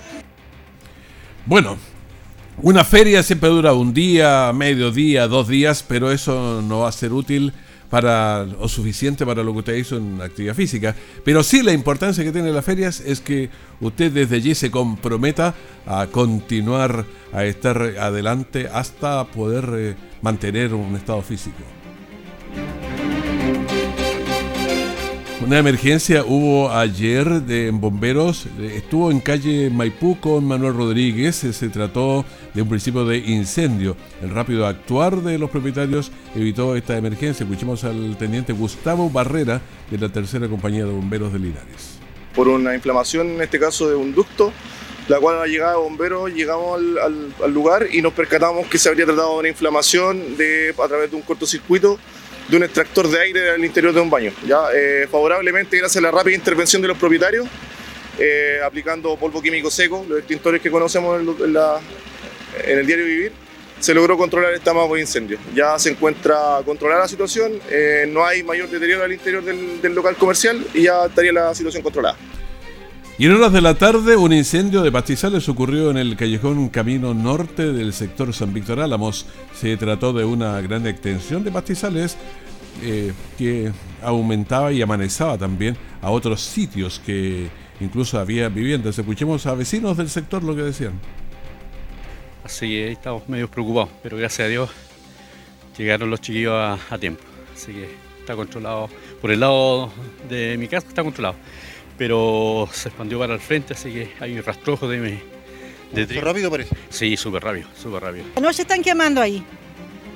Bueno, 1.45 1.77
una 2.57 2.83
feria 2.83 3.23
siempre 3.23 3.49
dura 3.49 3.73
un 3.73 3.93
día, 3.93 4.51
medio 4.53 4.91
día, 4.91 5.27
dos 5.27 5.47
días, 5.47 5.83
pero 5.87 6.11
eso 6.11 6.61
no 6.61 6.79
va 6.79 6.89
a 6.89 6.91
ser 6.91 7.13
útil 7.13 7.53
para 7.89 8.47
o 8.59 8.69
suficiente 8.69 9.25
para 9.25 9.43
lo 9.43 9.51
que 9.51 9.59
usted 9.59 9.75
hizo 9.75 9.97
en 9.97 10.21
actividad 10.21 10.55
física. 10.55 10.95
Pero 11.25 11.43
sí 11.43 11.61
la 11.61 11.73
importancia 11.73 12.23
que 12.23 12.31
tienen 12.31 12.53
las 12.53 12.63
ferias 12.63 13.01
es 13.01 13.19
que 13.19 13.49
usted 13.81 14.11
desde 14.11 14.37
allí 14.37 14.55
se 14.55 14.71
comprometa 14.71 15.53
a 15.85 16.07
continuar, 16.07 17.05
a 17.33 17.43
estar 17.43 17.77
adelante 17.99 18.69
hasta 18.71 19.25
poder 19.25 19.69
eh, 19.75 19.95
mantener 20.21 20.73
un 20.73 20.95
estado 20.95 21.21
físico. 21.21 21.80
Una 25.51 25.59
emergencia 25.59 26.23
hubo 26.25 26.71
ayer 26.71 27.41
de 27.41 27.71
bomberos, 27.71 28.47
estuvo 28.73 29.11
en 29.11 29.19
calle 29.19 29.69
Maipú 29.69 30.17
con 30.17 30.45
Manuel 30.45 30.73
Rodríguez, 30.73 31.35
se 31.35 31.67
trató 31.67 32.23
de 32.53 32.61
un 32.61 32.69
principio 32.69 33.03
de 33.03 33.17
incendio. 33.17 33.97
El 34.21 34.29
rápido 34.29 34.65
actuar 34.65 35.17
de 35.17 35.37
los 35.37 35.49
propietarios 35.49 36.09
evitó 36.37 36.77
esta 36.77 36.95
emergencia. 36.95 37.43
Escuchemos 37.43 37.83
al 37.83 38.15
teniente 38.17 38.53
Gustavo 38.53 39.09
Barrera 39.09 39.59
de 39.89 39.97
la 39.97 40.07
tercera 40.07 40.47
compañía 40.47 40.85
de 40.85 40.91
bomberos 40.93 41.33
de 41.33 41.39
Linares. 41.39 41.99
Por 42.33 42.47
una 42.47 42.73
inflamación, 42.73 43.31
en 43.31 43.41
este 43.41 43.59
caso 43.59 43.89
de 43.89 43.95
un 43.95 44.15
ducto, 44.15 44.53
la 45.09 45.19
cual 45.19 45.35
a 45.35 45.39
la 45.39 45.47
llegada 45.47 45.73
de 45.73 45.79
bomberos 45.79 46.31
llegamos 46.33 46.79
al, 47.03 47.53
lugar 47.53 47.87
y 47.91 48.01
nos 48.01 48.13
percatamos 48.13 48.67
que 48.67 48.77
se 48.77 48.87
habría 48.87 49.03
tratado 49.03 49.33
de 49.33 49.39
una 49.39 49.49
inflamación 49.49 50.37
de, 50.37 50.73
a 50.81 50.87
través 50.87 51.11
de 51.11 51.17
un 51.17 51.23
cortocircuito 51.23 51.99
de 52.51 52.57
un 52.57 52.63
extractor 52.63 53.07
de 53.07 53.17
aire 53.17 53.49
al 53.51 53.63
interior 53.63 53.93
de 53.93 54.01
un 54.01 54.09
baño. 54.09 54.33
¿ya? 54.45 54.59
Eh, 54.75 55.07
favorablemente, 55.09 55.77
gracias 55.77 55.97
a 55.97 56.01
la 56.01 56.11
rápida 56.11 56.35
intervención 56.35 56.81
de 56.81 56.89
los 56.89 56.97
propietarios, 56.97 57.47
eh, 58.19 58.59
aplicando 58.63 59.15
polvo 59.15 59.41
químico 59.41 59.71
seco, 59.71 60.05
los 60.07 60.19
extintores 60.19 60.61
que 60.61 60.69
conocemos 60.69 61.21
en, 61.21 62.77
el 62.77 62.85
diario 62.85 63.05
Vivir, 63.05 63.31
se 63.79 63.93
logró 63.93 64.17
controlar 64.17 64.53
este 64.53 64.69
amago 64.69 64.95
de 64.95 65.01
incendio. 65.01 65.39
Ya 65.55 65.79
se 65.79 65.91
encuentra 65.91 66.59
controlada 66.65 67.03
la 67.03 67.07
situación, 67.07 67.53
eh, 67.69 68.05
no 68.09 68.25
hay 68.25 68.43
mayor 68.43 68.69
deterioro 68.69 69.05
al 69.05 69.13
interior 69.13 69.43
del, 69.43 69.81
del 69.81 69.95
local 69.95 70.17
comercial 70.17 70.61
y 70.73 70.83
ya 70.83 71.05
estaría 71.05 71.31
la 71.31 71.55
situación 71.55 71.81
controlada. 71.81 72.17
Y 73.21 73.27
en 73.27 73.33
horas 73.33 73.53
de 73.53 73.61
la 73.61 73.75
tarde, 73.75 74.15
un 74.15 74.33
incendio 74.33 74.81
de 74.81 74.91
pastizales 74.91 75.47
ocurrió 75.47 75.91
en 75.91 75.97
el 75.97 76.15
callejón 76.15 76.69
Camino 76.69 77.13
Norte 77.13 77.71
del 77.71 77.93
sector 77.93 78.33
San 78.33 78.51
Víctor 78.51 78.79
Álamos. 78.79 79.27
Se 79.53 79.77
trató 79.77 80.11
de 80.11 80.25
una 80.25 80.59
gran 80.59 80.87
extensión 80.87 81.43
de 81.43 81.51
pastizales 81.51 82.17
eh, 82.81 83.13
que 83.37 83.71
aumentaba 84.01 84.71
y 84.71 84.81
amanezaba 84.81 85.37
también 85.37 85.77
a 86.01 86.09
otros 86.09 86.41
sitios 86.41 86.99
que 86.99 87.47
incluso 87.79 88.17
había 88.17 88.49
viviendas. 88.49 88.97
Escuchemos 88.97 89.45
a 89.45 89.53
vecinos 89.53 89.97
del 89.97 90.09
sector 90.09 90.41
lo 90.41 90.55
que 90.55 90.63
decían. 90.63 90.93
Así 92.43 92.69
que 92.69 92.91
estamos 92.93 93.29
medio 93.29 93.51
preocupados, 93.51 93.91
pero 94.01 94.17
gracias 94.17 94.47
a 94.47 94.49
Dios 94.49 94.71
llegaron 95.77 96.09
los 96.09 96.21
chiquillos 96.21 96.55
a 96.89 96.97
tiempo. 96.97 97.21
Así 97.53 97.71
que 97.71 97.87
está 98.19 98.35
controlado. 98.35 98.89
Por 99.21 99.29
el 99.29 99.41
lado 99.41 99.91
de 100.27 100.57
mi 100.57 100.67
casa 100.67 100.87
está 100.87 101.03
controlado 101.03 101.35
pero 102.01 102.67
se 102.73 102.89
expandió 102.89 103.19
para 103.19 103.35
el 103.35 103.39
frente, 103.39 103.73
así 103.75 103.91
que 103.91 104.09
hay 104.19 104.35
un 104.35 104.43
rastrojo 104.43 104.87
de, 104.87 105.19
de 105.91 106.19
rápido 106.19 106.49
parece? 106.49 106.75
Sí, 106.89 107.15
súper 107.15 107.43
rápido, 107.43 107.67
súper 107.79 108.01
rápido. 108.01 108.25
No 108.41 108.51
se 108.53 108.63
están 108.63 108.81
quemando 108.81 109.21
ahí. 109.21 109.43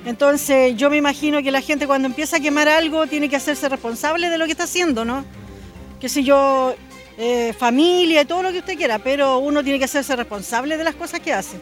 Entonces 0.04 0.76
yo 0.76 0.90
me 0.90 0.96
imagino 0.96 1.40
que 1.44 1.52
la 1.52 1.60
gente 1.60 1.86
cuando 1.86 2.08
empieza 2.08 2.38
a 2.38 2.40
quemar 2.40 2.66
algo 2.66 3.06
tiene 3.06 3.28
que 3.28 3.36
hacerse 3.36 3.68
responsable 3.68 4.30
de 4.30 4.36
lo 4.36 4.46
que 4.46 4.50
está 4.50 4.64
haciendo, 4.64 5.04
¿no? 5.04 5.24
Que 6.00 6.08
si 6.08 6.24
yo, 6.24 6.74
eh, 7.18 7.54
familia, 7.56 8.24
todo 8.24 8.42
lo 8.42 8.50
que 8.50 8.58
usted 8.58 8.76
quiera, 8.76 8.98
pero 8.98 9.38
uno 9.38 9.62
tiene 9.62 9.78
que 9.78 9.84
hacerse 9.84 10.16
responsable 10.16 10.76
de 10.76 10.82
las 10.82 10.96
cosas 10.96 11.20
que 11.20 11.32
hace. 11.32 11.58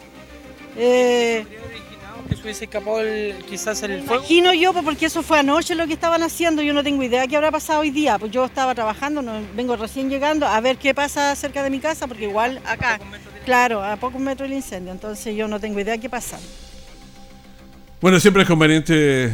Eh, 0.78 1.44
que 2.28 2.36
se 2.36 2.42
hubiese 2.42 2.64
escapado 2.64 2.98
quizás 3.48 3.82
el 3.82 4.02
fuego? 4.02 4.22
Imagino 4.22 4.54
yo, 4.54 4.72
pues, 4.72 4.84
porque 4.84 5.06
eso 5.06 5.22
fue 5.22 5.38
anoche 5.38 5.74
lo 5.74 5.86
que 5.86 5.92
estaban 5.92 6.22
haciendo, 6.22 6.62
yo 6.62 6.72
no 6.74 6.82
tengo 6.82 7.02
idea 7.02 7.26
qué 7.26 7.36
habrá 7.36 7.50
pasado 7.50 7.80
hoy 7.80 7.90
día, 7.90 8.18
pues 8.18 8.32
yo 8.32 8.44
estaba 8.44 8.74
trabajando, 8.74 9.22
no, 9.22 9.32
vengo 9.54 9.76
recién 9.76 10.10
llegando 10.10 10.46
a 10.46 10.60
ver 10.60 10.76
qué 10.76 10.94
pasa 10.94 11.34
cerca 11.36 11.62
de 11.62 11.70
mi 11.70 11.80
casa, 11.80 12.06
porque 12.06 12.24
igual 12.24 12.60
acá, 12.66 13.00
claro, 13.44 13.82
a 13.82 13.96
pocos 13.96 14.20
metros 14.20 14.48
del 14.48 14.58
incendio, 14.58 14.92
entonces 14.92 15.34
yo 15.36 15.48
no 15.48 15.60
tengo 15.60 15.80
idea 15.80 15.98
qué 15.98 16.08
pasa. 16.08 16.38
Bueno, 18.00 18.20
siempre 18.20 18.42
es 18.42 18.48
conveniente 18.48 19.30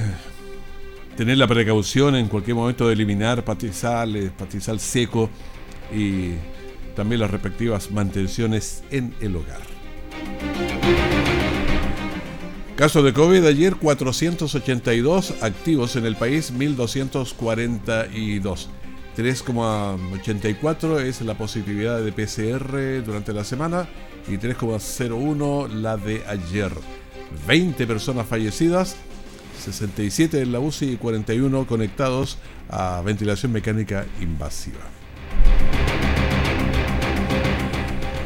tener 1.16 1.36
la 1.36 1.46
precaución 1.46 2.16
en 2.16 2.28
cualquier 2.28 2.54
momento 2.54 2.86
de 2.86 2.94
eliminar 2.94 3.44
pastizales, 3.44 4.30
pastizal 4.30 4.80
seco 4.80 5.28
y 5.94 6.34
también 6.94 7.20
las 7.20 7.30
respectivas 7.30 7.90
mantenciones 7.90 8.82
en 8.90 9.14
el 9.20 9.36
hogar. 9.36 9.60
Caso 12.80 13.02
de 13.02 13.12
COVID 13.12 13.44
ayer 13.44 13.76
482 13.76 15.42
activos 15.42 15.96
en 15.96 16.06
el 16.06 16.16
país 16.16 16.50
1242. 16.50 18.70
3,84 19.18 21.00
es 21.00 21.20
la 21.20 21.36
positividad 21.36 22.00
de 22.00 22.10
PCR 22.10 23.04
durante 23.04 23.34
la 23.34 23.44
semana 23.44 23.86
y 24.26 24.38
3,01 24.38 25.68
la 25.68 25.98
de 25.98 26.22
ayer. 26.26 26.72
20 27.46 27.86
personas 27.86 28.26
fallecidas, 28.26 28.96
67 29.62 30.40
en 30.40 30.52
la 30.52 30.60
UCI 30.60 30.92
y 30.92 30.96
41 30.96 31.66
conectados 31.66 32.38
a 32.70 33.02
ventilación 33.02 33.52
mecánica 33.52 34.06
invasiva. 34.22 34.99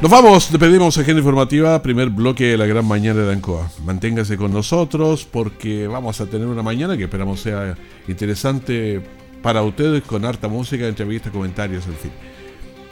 Nos 0.05 0.11
vamos, 0.11 0.53
le 0.53 0.59
pedimos 0.59 0.99
agenda 0.99 1.21
informativa, 1.21 1.81
primer 1.81 2.11
bloque 2.11 2.45
de 2.45 2.59
la 2.59 2.67
gran 2.67 2.85
mañana 2.85 3.23
de 3.23 3.33
Ancoa. 3.33 3.71
Manténgase 3.87 4.37
con 4.37 4.53
nosotros 4.53 5.25
porque 5.25 5.87
vamos 5.87 6.21
a 6.21 6.27
tener 6.27 6.47
una 6.47 6.63
mañana 6.63 6.95
que 6.99 7.05
esperamos 7.05 7.41
sea 7.41 7.75
interesante 8.07 9.01
para 9.41 9.63
ustedes 9.63 10.03
con 10.03 10.27
harta 10.27 10.47
música, 10.47 10.87
entrevistas, 10.87 11.33
comentarios, 11.33 11.87
en 11.87 11.95
fin. 11.95 12.11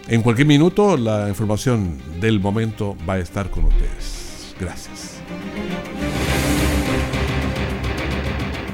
En 0.09 0.23
cualquier 0.23 0.47
minuto 0.47 0.97
la 0.97 1.29
información 1.29 2.01
del 2.19 2.41
momento 2.41 2.97
va 3.07 3.13
a 3.13 3.19
estar 3.19 3.51
con 3.51 3.67
ustedes. 3.67 4.55
Gracias. 4.59 5.12